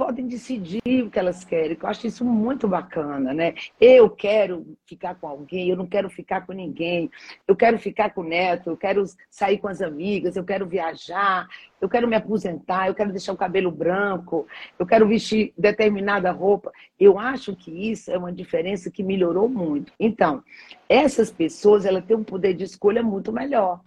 [0.00, 3.52] podem decidir o que elas querem, eu acho isso muito bacana, né?
[3.78, 7.10] Eu quero ficar com alguém, eu não quero ficar com ninguém,
[7.46, 11.46] eu quero ficar com o neto, eu quero sair com as amigas, eu quero viajar,
[11.78, 14.46] eu quero me aposentar, eu quero deixar o cabelo branco,
[14.78, 16.72] eu quero vestir determinada roupa.
[16.98, 19.92] Eu acho que isso é uma diferença que melhorou muito.
[20.00, 20.42] Então,
[20.88, 23.80] essas pessoas, ela têm um poder de escolha muito melhor.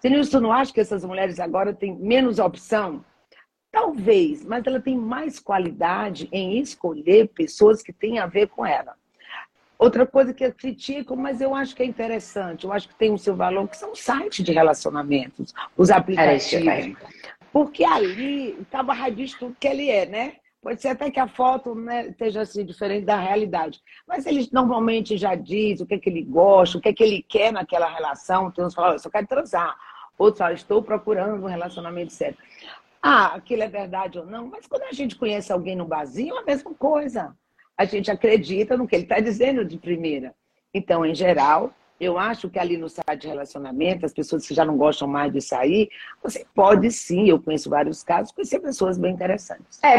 [0.00, 3.04] Você não acha que essas mulheres agora têm menos opção?
[3.72, 8.94] Talvez, mas ela tem mais qualidade em escolher pessoas que têm a ver com ela.
[9.78, 13.10] Outra coisa que eu critico, mas eu acho que é interessante, eu acho que tem
[13.10, 16.96] o seu valor, que são os sites de relacionamentos, os aplicativos.
[17.50, 20.34] Porque ali estava radiante tudo que ele é, né?
[20.62, 23.80] Pode ser até que a foto né, esteja assim, diferente da realidade.
[24.06, 27.02] Mas ele normalmente já diz o que é que ele gosta, o que é que
[27.02, 28.50] ele quer naquela relação.
[28.52, 29.74] Tem uns que falam, eu só quero transar.
[30.16, 32.36] Outros falam, estou procurando um relacionamento sério.
[33.02, 36.38] Ah, aquilo é verdade ou não, mas quando a gente conhece alguém no barzinho, é
[36.38, 37.36] a mesma coisa.
[37.76, 40.32] A gente acredita no que ele está dizendo de primeira.
[40.72, 44.64] Então, em geral, eu acho que ali no site de relacionamento, as pessoas que já
[44.64, 45.90] não gostam mais de sair,
[46.22, 49.82] você pode sim, eu conheço vários casos, conhecer pessoas bem interessantes.
[49.82, 49.98] É,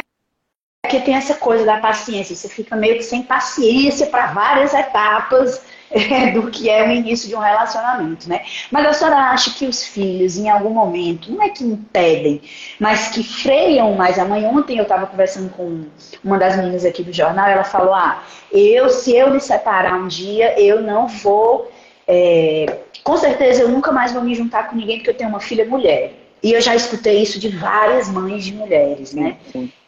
[0.84, 5.62] porque tem essa coisa da paciência, você fica meio que sem paciência para várias etapas
[6.34, 8.42] do que é o início de um relacionamento, né?
[8.72, 12.42] Mas a senhora acha que os filhos, em algum momento, não é que impedem,
[12.80, 14.46] mas que freiam mais a mãe?
[14.46, 15.86] Ontem eu estava conversando com
[16.24, 20.08] uma das meninas aqui do jornal, ela falou: ah, eu, se eu me separar um
[20.08, 21.72] dia, eu não vou.
[22.08, 25.40] É, com certeza eu nunca mais vou me juntar com ninguém porque eu tenho uma
[25.40, 26.23] filha mulher.
[26.44, 29.38] E eu já escutei isso de várias mães de mulheres, né?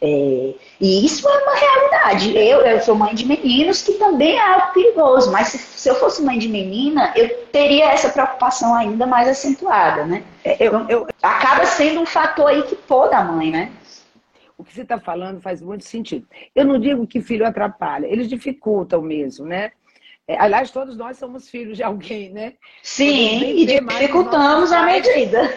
[0.00, 2.34] É, e isso é uma realidade.
[2.34, 5.94] Eu, eu sou mãe de meninos, que também é algo perigoso, mas se, se, eu
[5.96, 10.22] fosse mãe de menina, eu teria essa preocupação ainda mais acentuada, né?
[10.42, 13.70] É, eu, eu, acaba sendo um fator aí que poda a mãe, né?
[14.56, 16.26] O que você está falando faz muito sentido.
[16.54, 19.72] Eu não digo que filho atrapalha, eles dificultam mesmo, né?
[20.28, 22.54] É, aliás, todos nós somos filhos de alguém, né?
[22.82, 25.52] Sim, e dificultamos a medida.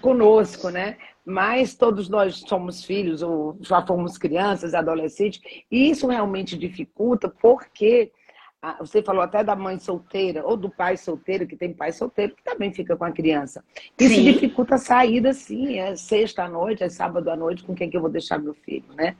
[0.00, 0.96] Conosco, né?
[1.24, 8.10] Mas todos nós somos filhos, ou já fomos crianças, adolescentes, e isso realmente dificulta, porque
[8.78, 12.42] você falou até da mãe solteira ou do pai solteiro, que tem pai solteiro, que
[12.42, 13.64] também fica com a criança.
[13.98, 14.32] Isso sim.
[14.32, 15.78] dificulta a saída, sim.
[15.78, 18.52] É sexta à noite, é sábado à noite, com quem que eu vou deixar meu
[18.52, 19.16] filho, né?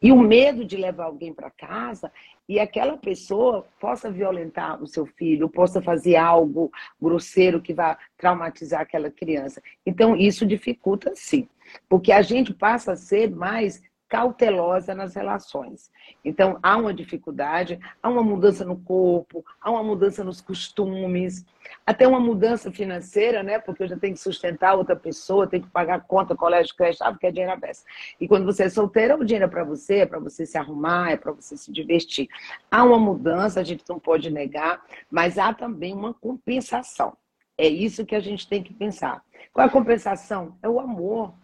[0.00, 2.10] E o medo de levar alguém para casa
[2.48, 8.82] e aquela pessoa possa violentar o seu filho, possa fazer algo grosseiro que vá traumatizar
[8.82, 9.60] aquela criança.
[9.84, 11.48] Então, isso dificulta, sim.
[11.88, 13.82] Porque a gente passa a ser mais
[14.14, 15.90] cautelosa nas relações.
[16.24, 21.44] Então, há uma dificuldade, há uma mudança no corpo, há uma mudança nos costumes,
[21.84, 23.58] até uma mudança financeira, né?
[23.58, 27.10] Porque eu já tenho que sustentar outra pessoa, tenho que pagar conta, colégio, creche, ah,
[27.10, 27.72] porque é dinheiro à
[28.20, 31.10] E quando você é solteira, o dinheiro é para você, é para você se arrumar,
[31.10, 32.28] é para você se divertir.
[32.70, 37.16] Há uma mudança, a gente não pode negar, mas há também uma compensação.
[37.58, 39.24] É isso que a gente tem que pensar.
[39.52, 40.56] Qual é a compensação?
[40.62, 41.34] É o amor,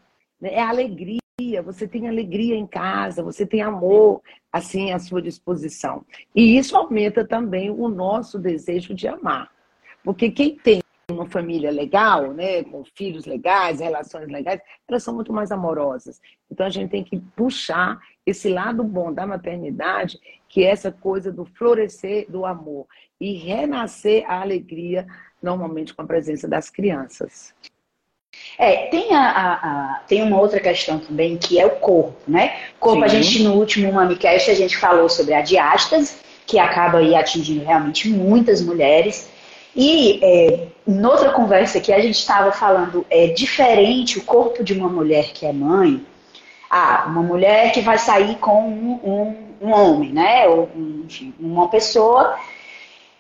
[0.40, 0.54] né?
[0.54, 1.19] é a alegria
[1.62, 4.22] você tem alegria em casa, você tem amor
[4.53, 6.05] assim à sua disposição.
[6.35, 9.50] E isso aumenta também o nosso desejo de amar.
[10.03, 15.33] Porque quem tem uma família legal, né, com filhos legais, relações legais, elas são muito
[15.33, 16.20] mais amorosas.
[16.50, 21.33] Então a gente tem que puxar esse lado bom da maternidade, que é essa coisa
[21.33, 22.87] do florescer do amor
[23.20, 25.07] e renascer a alegria,
[25.42, 27.55] normalmente com a presença das crianças.
[28.59, 32.57] É, tem, a, a, a, tem uma outra questão também, que é o corpo, né?
[32.79, 33.05] Corpo, Sim.
[33.05, 37.64] a gente, no último MamiCast, a gente falou sobre a diástase, que acaba aí atingindo
[37.64, 39.31] realmente muitas mulheres.
[39.74, 44.74] E é, em outra conversa que a gente estava falando, é diferente o corpo de
[44.74, 46.05] uma mulher que é mãe.
[46.68, 50.46] Ah, uma mulher que vai sair com um, um, um homem, né?
[50.48, 50.68] Ou,
[51.05, 52.37] enfim, uma pessoa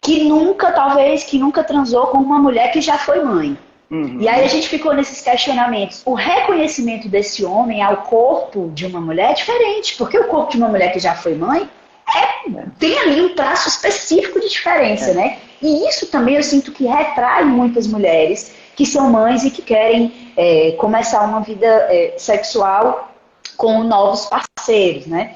[0.00, 3.56] que nunca, talvez, que nunca transou com uma mulher que já foi mãe.
[3.90, 4.18] Uhum.
[4.20, 6.02] E aí a gente ficou nesses questionamentos.
[6.04, 10.58] O reconhecimento desse homem ao corpo de uma mulher é diferente, porque o corpo de
[10.58, 11.68] uma mulher que já foi mãe
[12.08, 15.14] é, tem ali um traço específico de diferença, é.
[15.14, 15.38] né?
[15.60, 20.32] E isso também eu sinto que retrai muitas mulheres que são mães e que querem
[20.36, 23.12] é, começar uma vida é, sexual
[23.56, 25.34] com novos parceiros, né?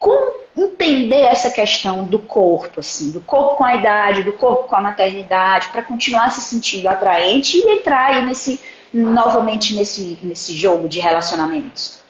[0.00, 4.74] Como entender essa questão do corpo, assim, do corpo com a idade, do corpo com
[4.74, 8.58] a maternidade, para continuar se sentindo atraente e entrar aí nesse,
[8.94, 12.02] novamente nesse, nesse jogo de relacionamentos?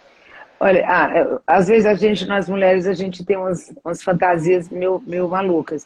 [0.61, 5.03] Olha, ah, às vezes a gente, nós mulheres, a gente tem umas, umas fantasias meio,
[5.05, 5.85] meio malucas.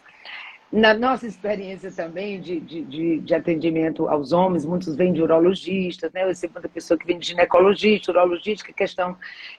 [0.76, 6.28] Na nossa experiência também de, de, de, atendimento aos homens, muitos vêm de urologistas, né?
[6.28, 9.16] Eu sei muita pessoa que vem de ginecologista, urologista, que é questão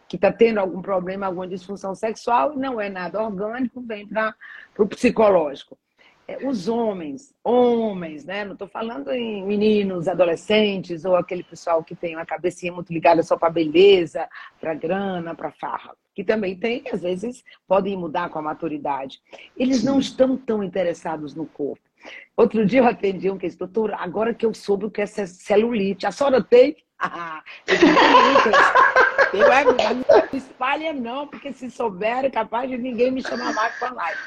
[0.09, 4.35] que está tendo algum problema, alguma disfunção sexual, não é nada orgânico, vem para
[4.77, 5.77] o psicológico.
[6.27, 8.43] É, os homens, homens, né?
[8.43, 13.21] Não estou falando em meninos, adolescentes, ou aquele pessoal que tem uma cabecinha muito ligada
[13.21, 14.27] só para beleza,
[14.59, 19.21] para grana, para farra, que também tem, às vezes podem mudar com a maturidade.
[19.55, 21.83] Eles não estão tão interessados no corpo.
[22.35, 25.05] Outro dia eu atendi um que disse, doutor, agora que eu soube o que é
[25.05, 26.75] celulite, a senhora tem?
[29.33, 33.53] eu, eu, eu, não espalha não, porque se souber é capaz de ninguém me chamar
[33.53, 34.19] mais para live.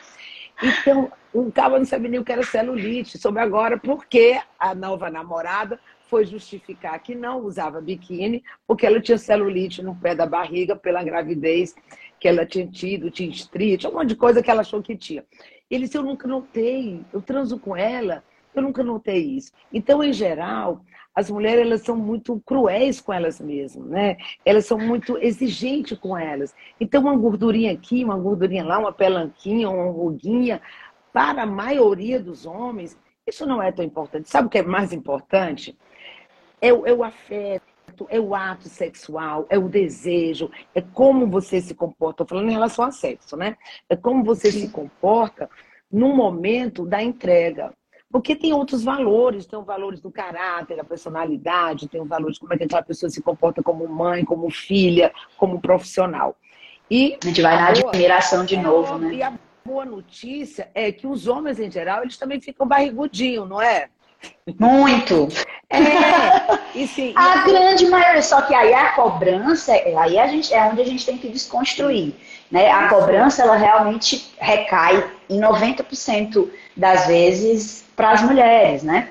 [0.63, 3.19] Então, o cara não sabia nem o que era celulite.
[3.19, 9.19] Soube agora porque a nova namorada foi justificar que não usava biquíni, porque ela tinha
[9.19, 11.75] celulite no pé da barriga pela gravidez
[12.19, 15.25] que ela tinha tido, tinha estrite, um monte de coisa que ela achou que tinha.
[15.71, 19.53] Ele disse, eu nunca notei, eu transo com ela, eu nunca notei isso.
[19.73, 20.83] Então, em geral,
[21.19, 24.17] as mulheres elas são muito cruéis com elas mesmas, né?
[24.45, 26.55] Elas são muito exigentes com elas.
[26.79, 30.63] Então, uma gordurinha aqui, uma gordurinha lá, uma pelanquinha, uma ruguinha,
[31.13, 34.31] para a maioria dos homens, isso não é tão importante.
[34.31, 35.77] Sabe o que é mais importante?
[36.61, 41.61] É o, é o afeto, é o ato sexual, é o desejo, é como você
[41.61, 42.23] se comporta.
[42.23, 43.57] Estou falando em relação a sexo, né?
[43.89, 45.51] É como você se comporta
[45.91, 47.75] no momento da entrega.
[48.11, 52.41] Porque tem outros valores, tem os valores do caráter, da personalidade, tem os valores de
[52.41, 56.35] como é que aquela pessoa se comporta como mãe, como filha, como profissional.
[56.91, 59.15] E a gente vai na boa, admiração de novo, né?
[59.15, 63.61] E a boa notícia é que os homens, em geral, eles também ficam barrigudinhos, não
[63.61, 63.89] é?
[64.59, 65.29] Muito.
[65.71, 65.79] É.
[66.75, 67.45] E sim, a e...
[67.45, 71.19] grande maioria, só que aí a cobrança, aí a gente, é onde a gente tem
[71.19, 72.15] que desconstruir.
[72.51, 72.71] Né?
[72.71, 79.11] A cobrança, ela realmente recai em 90% das vezes para as mulheres, né?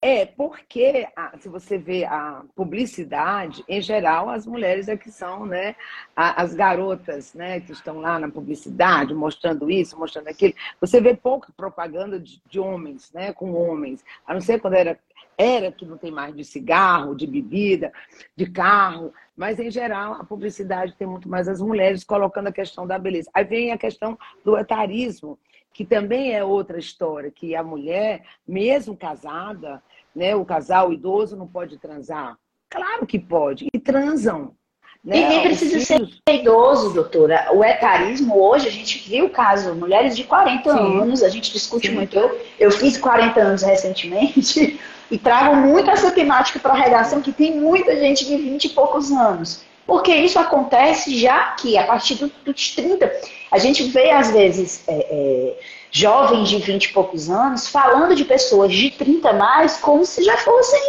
[0.00, 1.08] É, porque
[1.40, 5.74] se você vê a publicidade, em geral, as mulheres é que são né,
[6.14, 10.54] as garotas né, que estão lá na publicidade, mostrando isso, mostrando aquilo.
[10.80, 14.96] Você vê pouca propaganda de, de homens, né, com homens, a não ser quando era,
[15.36, 17.92] era que não tem mais de cigarro, de bebida,
[18.36, 22.84] de carro, mas em geral a publicidade tem muito mais as mulheres colocando a questão
[22.84, 23.30] da beleza.
[23.32, 25.38] Aí vem a questão do etarismo,
[25.72, 29.80] que também é outra história, que a mulher, mesmo casada,
[30.12, 32.36] né, o casal o idoso não pode transar.
[32.68, 34.56] Claro que pode, e transam.
[35.04, 35.18] Né?
[35.18, 37.50] E nem precisa ser idoso, doutora.
[37.54, 41.00] O etarismo, hoje, a gente viu o caso, mulheres de 40 Sim.
[41.00, 41.94] anos, a gente discute Sim.
[41.94, 42.18] muito.
[42.18, 47.32] Eu, eu fiz 40 anos recentemente e trago muito essa temática para a redação, que
[47.32, 49.62] tem muita gente de 20 e poucos anos.
[49.86, 53.10] Porque isso acontece já que, a partir dos 30,
[53.50, 55.58] a gente vê, às vezes, é, é,
[55.90, 60.36] jovens de 20 e poucos anos falando de pessoas de 30 mais como se já
[60.36, 60.80] fossem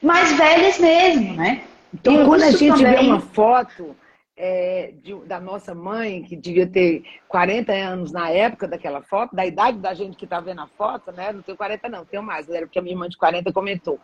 [0.00, 1.60] mais velhas mesmo, né?
[1.92, 2.94] Então, quando a gente também...
[2.94, 3.94] vê uma foto
[4.38, 9.44] é, de, da nossa mãe, que devia ter 40 anos na época daquela foto, da
[9.44, 11.32] idade da gente que está vendo a foto, né?
[11.32, 13.98] Não tenho 40, não, tenho mais, era porque a minha irmã de 40 comentou.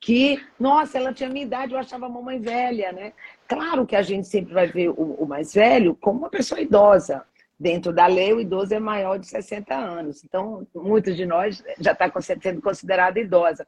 [0.00, 3.12] Que, nossa, ela tinha minha idade, eu achava a mamãe velha, né?
[3.48, 7.24] Claro que a gente sempre vai ver o, o mais velho como uma pessoa idosa.
[7.58, 10.24] Dentro da lei, o idoso é maior de 60 anos.
[10.24, 13.66] Então, muitos de nós já está sendo considerada idosa.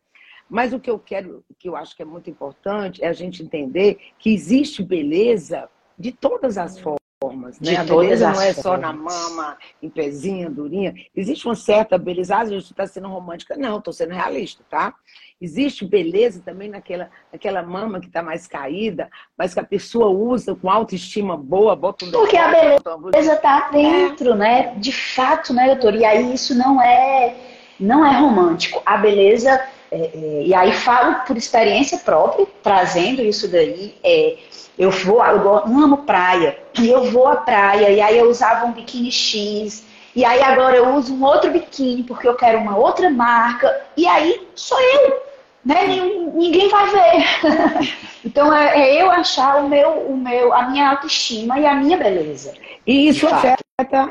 [0.48, 3.42] Mas o que eu quero, que eu acho que é muito importante, é a gente
[3.42, 6.98] entender que existe beleza de todas as formas.
[7.60, 7.76] Né?
[7.76, 10.94] a beleza não é só na mama, em pezinha, durinha.
[11.16, 12.36] Existe uma certa beleza.
[12.36, 13.56] Ah, gente está sendo romântica.
[13.56, 14.94] Não, estou sendo realista, tá?
[15.40, 20.54] Existe beleza também naquela, naquela mama que está mais caída, mas que a pessoa usa
[20.54, 24.36] com autoestima boa, bota um Porque a beleza está dentro, é.
[24.36, 24.74] né?
[24.76, 25.94] De fato, né, doutor?
[25.94, 27.36] E aí isso não é,
[27.80, 28.82] não é romântico.
[28.86, 29.60] A beleza,
[29.94, 34.36] é, é, e aí falo por experiência própria, trazendo isso daí, é
[34.76, 38.72] eu vou, eu amo praia, e eu vou à praia, e aí eu usava um
[38.72, 43.08] biquíni X, e aí agora eu uso um outro biquíni porque eu quero uma outra
[43.08, 45.22] marca, e aí sou eu,
[45.64, 45.86] né?
[45.86, 47.94] Ninguém vai ver.
[48.24, 51.96] então é, é, eu achar o meu, o meu, a minha autoestima e a minha
[51.96, 52.52] beleza.
[52.84, 53.64] E isso afeta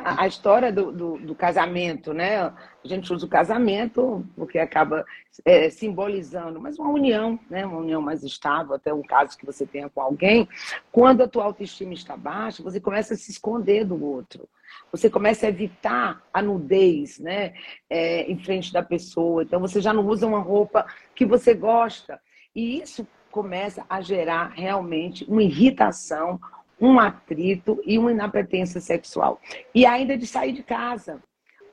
[0.04, 2.52] a história do, do, do, casamento, né?
[2.84, 5.06] A gente usa o casamento, porque acaba
[5.46, 7.66] é, simbolizando, mas uma união, né?
[7.66, 10.48] uma união mais estável, até um caso que você tenha com alguém.
[10.92, 14.48] Quando a tua autoestima está baixa, você começa a se esconder do outro.
[14.92, 17.54] Você começa a evitar a nudez né?
[17.90, 19.44] É, em frente da pessoa.
[19.44, 20.86] Então, você já não usa uma roupa
[21.16, 22.20] que você gosta.
[22.56, 26.40] E isso começa a gerar realmente uma irritação,
[26.80, 29.42] um atrito e uma inapetência sexual.
[29.74, 31.22] E ainda de sair de casa.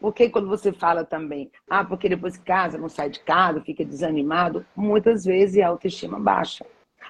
[0.01, 3.85] Porque quando você fala também, ah, porque depois de casa, não sai de casa, fica
[3.85, 6.65] desanimado, muitas vezes a autoestima baixa.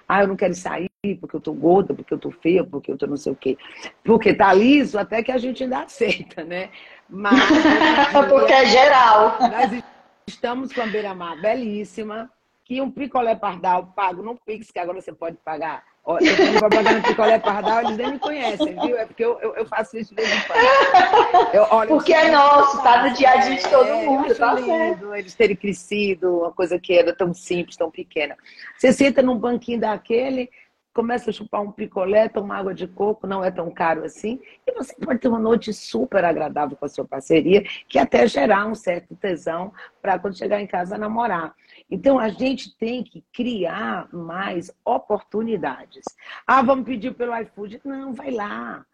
[0.08, 2.98] Ah, eu não quero sair porque eu tô gorda, porque eu tô feia, porque eu
[2.98, 3.56] tô não sei o quê.
[4.04, 6.70] Porque tá liso, até que a gente ainda aceita, né?
[7.08, 7.40] Mas.
[8.28, 9.38] porque é geral.
[9.40, 9.82] Nós
[10.26, 12.30] estamos com a beira-mar belíssima,
[12.64, 17.00] que um picolé pardal pago no Pix, que agora você pode pagar Eu tenho propaganda
[17.02, 18.96] picolé pardal, eles nem me conhecem, viu?
[18.96, 21.54] É porque eu, eu, eu faço isso quando.
[21.54, 24.54] Eu, olha, porque é nosso, tá no dia a dia de todo é, mundo, tá
[24.54, 28.36] lindo eles terem crescido, uma coisa que era tão simples, tão pequena.
[28.76, 30.50] Você senta num banquinho daquele,
[30.92, 34.72] começa a chupar um picolé, tomar água de coco, não é tão caro assim, e
[34.72, 38.74] você pode ter uma noite super agradável com a sua parceria, que até gerar um
[38.74, 39.72] certo tesão
[40.02, 41.54] para quando chegar em casa namorar.
[41.90, 46.04] Então, a gente tem que criar mais oportunidades.
[46.46, 47.80] Ah, vamos pedir pelo iFood.
[47.84, 48.84] Não, vai lá.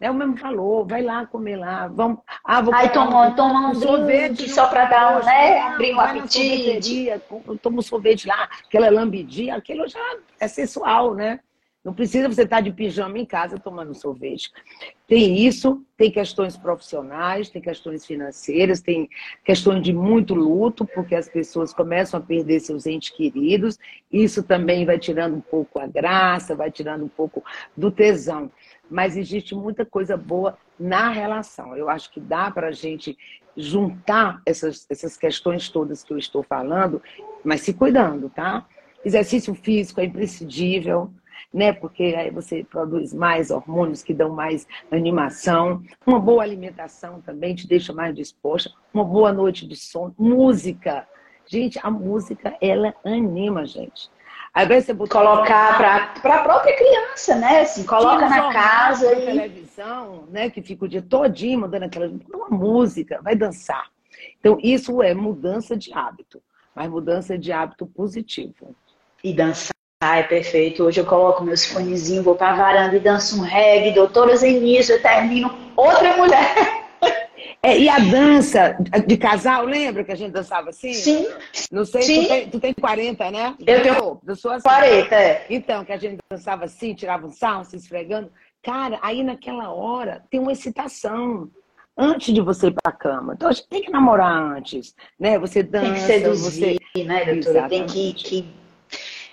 [0.00, 1.86] É o mesmo valor, vai lá comer lá.
[1.88, 5.60] Vamos, ah, vou Aí toma, um, toma um sorvete só para dar um, né?
[5.60, 7.10] Abrir um apetite.
[7.62, 10.00] Toma um sorvete lá, aquela lambidinha, aquilo já
[10.38, 11.40] é sensual, né?
[11.84, 14.50] Não precisa você estar de pijama em casa tomando sorvete.
[15.06, 19.06] Tem isso, tem questões profissionais, tem questões financeiras, tem
[19.44, 23.78] questões de muito luto, porque as pessoas começam a perder seus entes queridos.
[24.10, 27.44] Isso também vai tirando um pouco a graça, vai tirando um pouco
[27.76, 28.50] do tesão.
[28.90, 31.76] Mas existe muita coisa boa na relação.
[31.76, 33.14] Eu acho que dá para a gente
[33.54, 37.02] juntar essas, essas questões todas que eu estou falando,
[37.44, 38.66] mas se cuidando, tá?
[39.04, 41.12] Exercício físico é imprescindível
[41.52, 41.72] né?
[41.72, 45.82] Porque aí você produz mais hormônios que dão mais animação.
[46.06, 48.70] Uma boa alimentação também te deixa mais disposta.
[48.92, 50.14] Uma boa noite de sono.
[50.18, 51.06] Música.
[51.46, 54.10] Gente, a música, ela anima, gente.
[54.54, 55.76] Aí você colocar
[56.22, 57.62] para a própria criança, né?
[57.62, 60.48] Assim, coloca na casa e televisão, né?
[60.48, 63.90] Que fica o dia todinho mandando aquela uma música, vai dançar.
[64.38, 66.40] Então isso é mudança de hábito,
[66.72, 68.76] mas mudança de hábito positivo.
[69.24, 69.73] E dançar
[70.06, 70.84] Ai, perfeito.
[70.84, 75.00] Hoje eu coloco meus fonezinhos, vou pra varanda e danço um reggae, doutora Zenice, eu
[75.00, 76.84] termino outra mulher.
[77.62, 78.76] É, e a dança
[79.06, 80.92] de casal, lembra que a gente dançava assim?
[80.92, 81.26] Sim.
[81.72, 82.22] Não sei, Sim.
[82.22, 83.54] Tu, tem, tu tem 40, né?
[83.66, 84.68] Eu tenho eu sou assim.
[84.68, 85.46] 40, é.
[85.48, 88.30] Então, que a gente dançava assim, tirava um sarro, se esfregando.
[88.62, 91.48] Cara, aí naquela hora tem uma excitação
[91.96, 93.32] antes de você ir para a cama.
[93.32, 95.38] Então a gente tem que namorar antes, né?
[95.38, 97.04] Você dança, tem que seduzir, você...
[97.04, 97.58] né, doutora?
[97.58, 97.68] Exatamente.
[97.70, 98.63] Tem que, que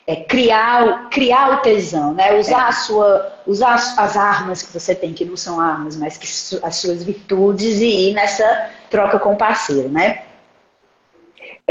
[0.08, 2.40] é, criar, criar o tesão, né?
[2.40, 2.70] Usar, é.
[2.70, 6.26] a sua, usar as armas que você tem, que não são armas, mas que
[6.64, 10.24] as suas virtudes e ir nessa troca com o parceiro, né?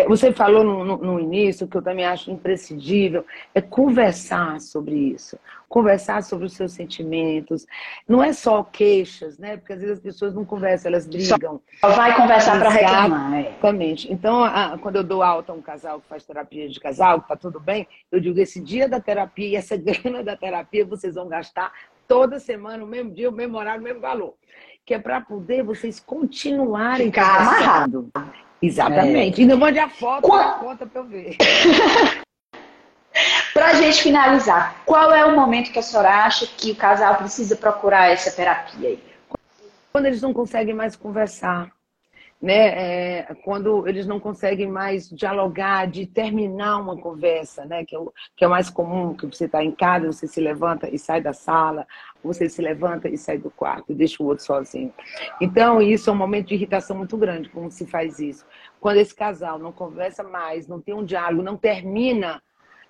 [0.01, 3.25] É, você falou no, no, no, início, que eu também acho imprescindível,
[3.55, 5.39] é conversar sobre isso.
[5.69, 7.67] Conversar sobre os seus sentimentos.
[8.09, 9.57] Não é só queixas, né?
[9.57, 11.61] Porque às vezes as pessoas não conversam, elas brigam.
[11.81, 13.35] Só vai conversar para reclamar.
[13.35, 13.41] É.
[13.41, 14.13] Exatamente.
[14.13, 17.29] Então, a, quando eu dou alta a um casal que faz terapia de casal, que
[17.29, 21.15] tá tudo bem, eu digo, esse dia da terapia e essa grana da terapia, vocês
[21.15, 21.73] vão gastar
[22.09, 24.35] toda semana, no mesmo dia, o mesmo horário, o mesmo valor.
[24.85, 28.11] Que é para poder vocês continuarem Ficar amarrado.
[28.63, 29.41] Exatamente.
[29.41, 29.43] É.
[29.43, 30.59] Ainda mande a foto qual...
[30.59, 31.37] conta para eu ver.
[33.55, 37.17] para a gente finalizar, qual é o momento que a senhora acha que o casal
[37.17, 39.03] precisa procurar essa terapia aí?
[39.93, 41.73] Quando eles não conseguem mais conversar,
[42.41, 43.19] né?
[43.19, 47.85] É, quando eles não conseguem mais dialogar, de terminar uma conversa, né?
[47.85, 50.41] Que é o, que é o mais comum, que você está em casa, você se
[50.41, 51.87] levanta e sai da sala,
[52.23, 54.93] você se levanta e sai do quarto e deixa o outro sozinho.
[55.41, 58.45] Então, isso é um momento de irritação muito grande, como se faz isso.
[58.81, 62.43] Quando esse casal não conversa mais, não tem um diálogo, não termina,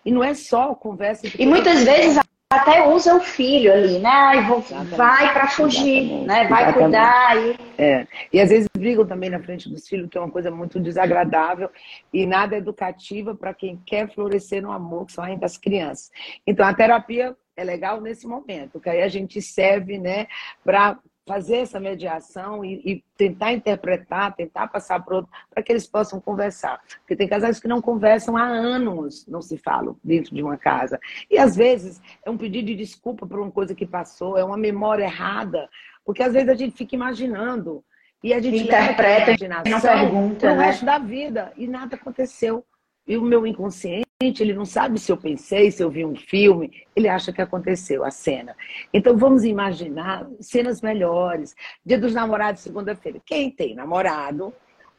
[0.05, 1.27] e não é só conversa.
[1.39, 2.19] E muitas vezes
[2.53, 4.11] até usa o filho ali, né?
[4.11, 4.61] Ai, vou,
[4.97, 6.27] vai para fugir, Exatamente.
[6.27, 6.49] né?
[6.49, 6.83] Vai Exatamente.
[6.83, 7.37] cuidar.
[7.37, 7.57] E...
[7.79, 8.07] É.
[8.33, 11.71] e às vezes brigam também na frente dos filhos, que é uma coisa muito desagradável
[12.13, 16.11] e nada educativa para quem quer florescer no amor, que são ainda as crianças.
[16.45, 20.27] Então a terapia é legal nesse momento, que aí a gente serve, né,
[20.65, 25.87] para fazer essa mediação e, e, tentar interpretar, tentar passar para outro, para que eles
[25.87, 26.81] possam conversar.
[26.99, 30.99] Porque tem casais que não conversam há anos, não se falam dentro de uma casa.
[31.31, 34.57] E às vezes é um pedido de desculpa por uma coisa que passou, é uma
[34.57, 35.69] memória errada,
[36.05, 37.85] porque às vezes a gente fica imaginando
[38.25, 40.67] E a gente interpreta e não pergunta, o né?
[40.67, 41.53] resto da vida.
[41.57, 42.65] E nada aconteceu.
[43.07, 46.85] E o meu inconsciente, ele não sabe se eu pensei, se eu vi um filme,
[46.95, 48.55] ele acha que aconteceu a cena.
[48.93, 51.55] Então vamos imaginar cenas melhores.
[51.85, 53.21] Dia dos namorados, segunda-feira.
[53.25, 54.53] Quem tem namorado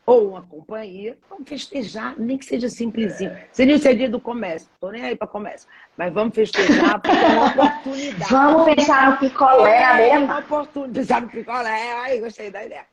[0.06, 3.38] ou uma companhia, vamos festejar, nem que seja simplesinho.
[3.52, 7.28] Seria o dia do comércio, estou nem aí para comércio, mas vamos festejar porque é
[7.28, 8.32] uma oportunidade.
[8.32, 12.66] Vamos pensar no picolé na É beira uma oportunidade, pensar no picolé, aí gostei da
[12.66, 12.86] ideia.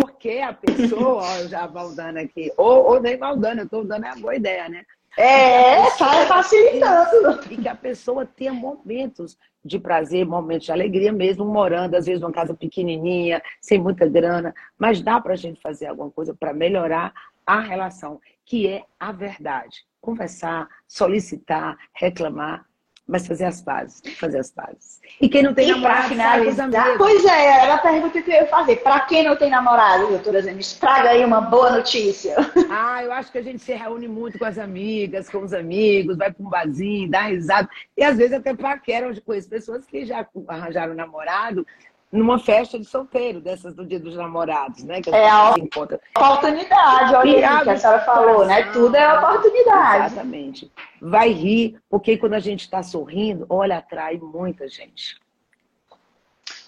[0.00, 4.16] Porque a pessoa, ó, já maldando aqui, ou, ou nem maldando, eu estou dando a
[4.16, 4.84] boa ideia, né?
[5.16, 7.40] É, tá facilitando.
[7.50, 12.20] E que a pessoa tenha momentos de prazer, momentos de alegria, mesmo morando, às vezes,
[12.20, 16.52] numa casa pequenininha, sem muita grana, mas dá para a gente fazer alguma coisa para
[16.52, 17.12] melhorar
[17.46, 19.84] a relação, que é a verdade.
[20.00, 22.66] Conversar, solicitar, reclamar,
[23.06, 25.00] mas fazer as pazes, fazer as pazes.
[25.20, 26.98] E quem não tem E namorado, sai com os finalizar, amigos.
[26.98, 28.76] pois é, era a pergunta que eu ia fazer.
[28.76, 32.34] Para quem não tem namorado, doutora Zenis, traga aí uma boa notícia.
[32.68, 36.16] Ah, eu acho que a gente se reúne muito com as amigas, com os amigos,
[36.16, 37.68] vai para um barzinho, dá risada.
[37.96, 41.64] E às vezes até paquera, onde conheço pessoas que já arranjaram namorado
[42.12, 45.00] numa festa de solteiro, dessas do dia dos namorados, né?
[45.00, 46.00] Que É a encontra.
[46.16, 48.70] Oportunidade, olha aí, que a senhora falou, né?
[48.72, 50.06] Tudo é oportunidade.
[50.06, 50.72] Exatamente.
[51.00, 55.16] Vai rir, porque quando a gente está sorrindo, olha, atrai muita gente.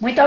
[0.01, 0.21] Muito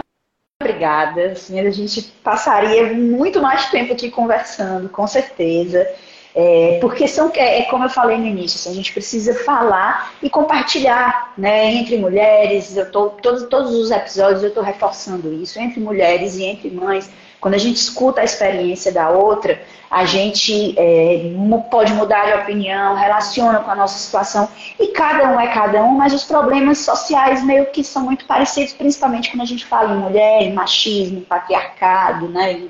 [0.62, 1.32] obrigada.
[1.32, 5.88] Assim, a gente passaria muito mais tempo aqui conversando, com certeza.
[6.34, 10.14] É, porque são, é, é como eu falei no início, assim, a gente precisa falar
[10.24, 12.76] e compartilhar né, entre mulheres.
[12.76, 17.10] Eu tô, todos, todos os episódios eu estou reforçando isso, entre mulheres e entre mães.
[17.42, 21.34] Quando a gente escuta a experiência da outra, a gente é,
[21.70, 24.48] pode mudar de opinião, relaciona com a nossa situação.
[24.80, 28.74] E cada um é cada um, mas os problemas sociais meio que são muito parecidos,
[28.74, 32.70] principalmente quando a gente fala em mulher, machismo, patriarcado, né?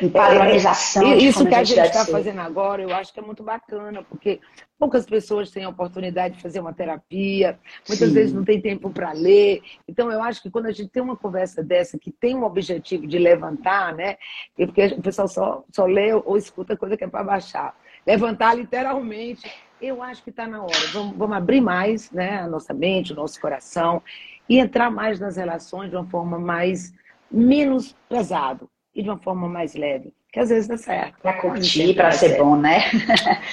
[0.00, 1.16] Em padronização.
[1.16, 4.40] De isso que a gente está fazendo agora, eu acho que é muito bacana, porque
[4.78, 8.14] poucas pessoas têm a oportunidade de fazer uma terapia, muitas Sim.
[8.14, 9.62] vezes não tem tempo para ler.
[9.86, 13.06] Então, eu acho que quando a gente tem uma conversa dessa, que tem um objetivo
[13.06, 14.16] de levantar, né?
[14.58, 17.74] E porque o pessoal só, só lê ou escuta coisa que é para baixar.
[18.06, 20.86] Levantar literalmente, eu acho que está na hora.
[20.92, 24.02] Vamos, vamos abrir mais né, a nossa mente, o nosso coração,
[24.48, 26.92] e entrar mais nas relações de uma forma mais
[27.30, 31.20] menos pesado e de uma forma mais leve, que às vezes dá certo.
[31.20, 32.44] Para curtir, para ser certo.
[32.44, 32.84] bom, né?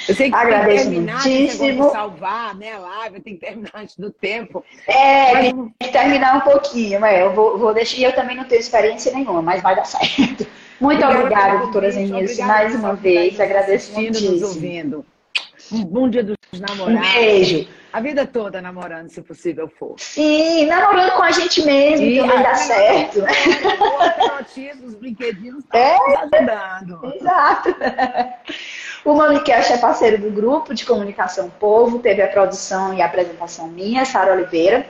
[0.08, 1.92] Eu sei que Agradeço tem que terminar, muitíssimo.
[1.92, 4.64] salvar né, a live, tem que terminar antes do tempo.
[4.88, 7.04] É, Mas tem que terminar um pouquinho.
[7.04, 8.00] É, eu vou, vou deixar.
[8.02, 10.46] Eu também não tenho experiência nenhuma, mas vai dar certo.
[10.80, 13.40] Muito Obrigada doutora obrigada mais uma aqui vez.
[13.40, 15.06] Agradeço assistindo, nos ouvindo.
[15.72, 17.12] Um bom dia dos Um namorados.
[17.14, 17.68] beijo.
[17.94, 19.96] A vida toda namorando, se possível for.
[19.98, 23.20] Sim, namorando com a gente mesmo E também dá certo.
[23.20, 25.96] O notícia, os brinquedinhos É.
[25.96, 27.14] estão ajudando.
[27.16, 27.76] Exato.
[29.04, 33.68] O Mamicast é parceiro do grupo de comunicação Povo, teve a produção e a apresentação
[33.68, 34.86] minha, Sara Oliveira,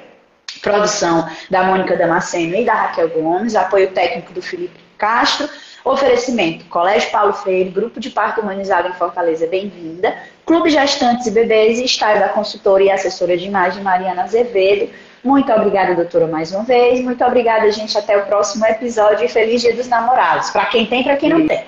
[0.61, 5.47] produção da Mônica Damasceno e da Raquel Gomes, apoio técnico do Felipe Castro,
[5.83, 10.15] oferecimento Colégio Paulo Freire, Grupo de Parque Humanizado em Fortaleza, bem-vinda,
[10.45, 14.89] Clube Gestantes e Bebês e estágio da consultora e assessora de imagem Mariana Azevedo.
[15.23, 16.99] Muito obrigada, doutora, mais uma vez.
[17.03, 17.95] Muito obrigada, gente.
[17.97, 20.49] Até o próximo episódio e feliz Dia dos Namorados.
[20.49, 21.63] Para quem tem, para quem não tem.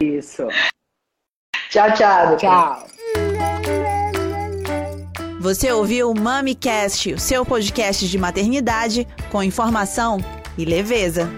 [0.00, 0.46] Isso.
[1.70, 2.28] Tchau, tchau.
[2.28, 2.76] doutora.
[2.76, 2.88] Tchau.
[5.40, 10.18] Você ouviu o MamiCast, o seu podcast de maternidade com informação
[10.56, 11.30] e leveza.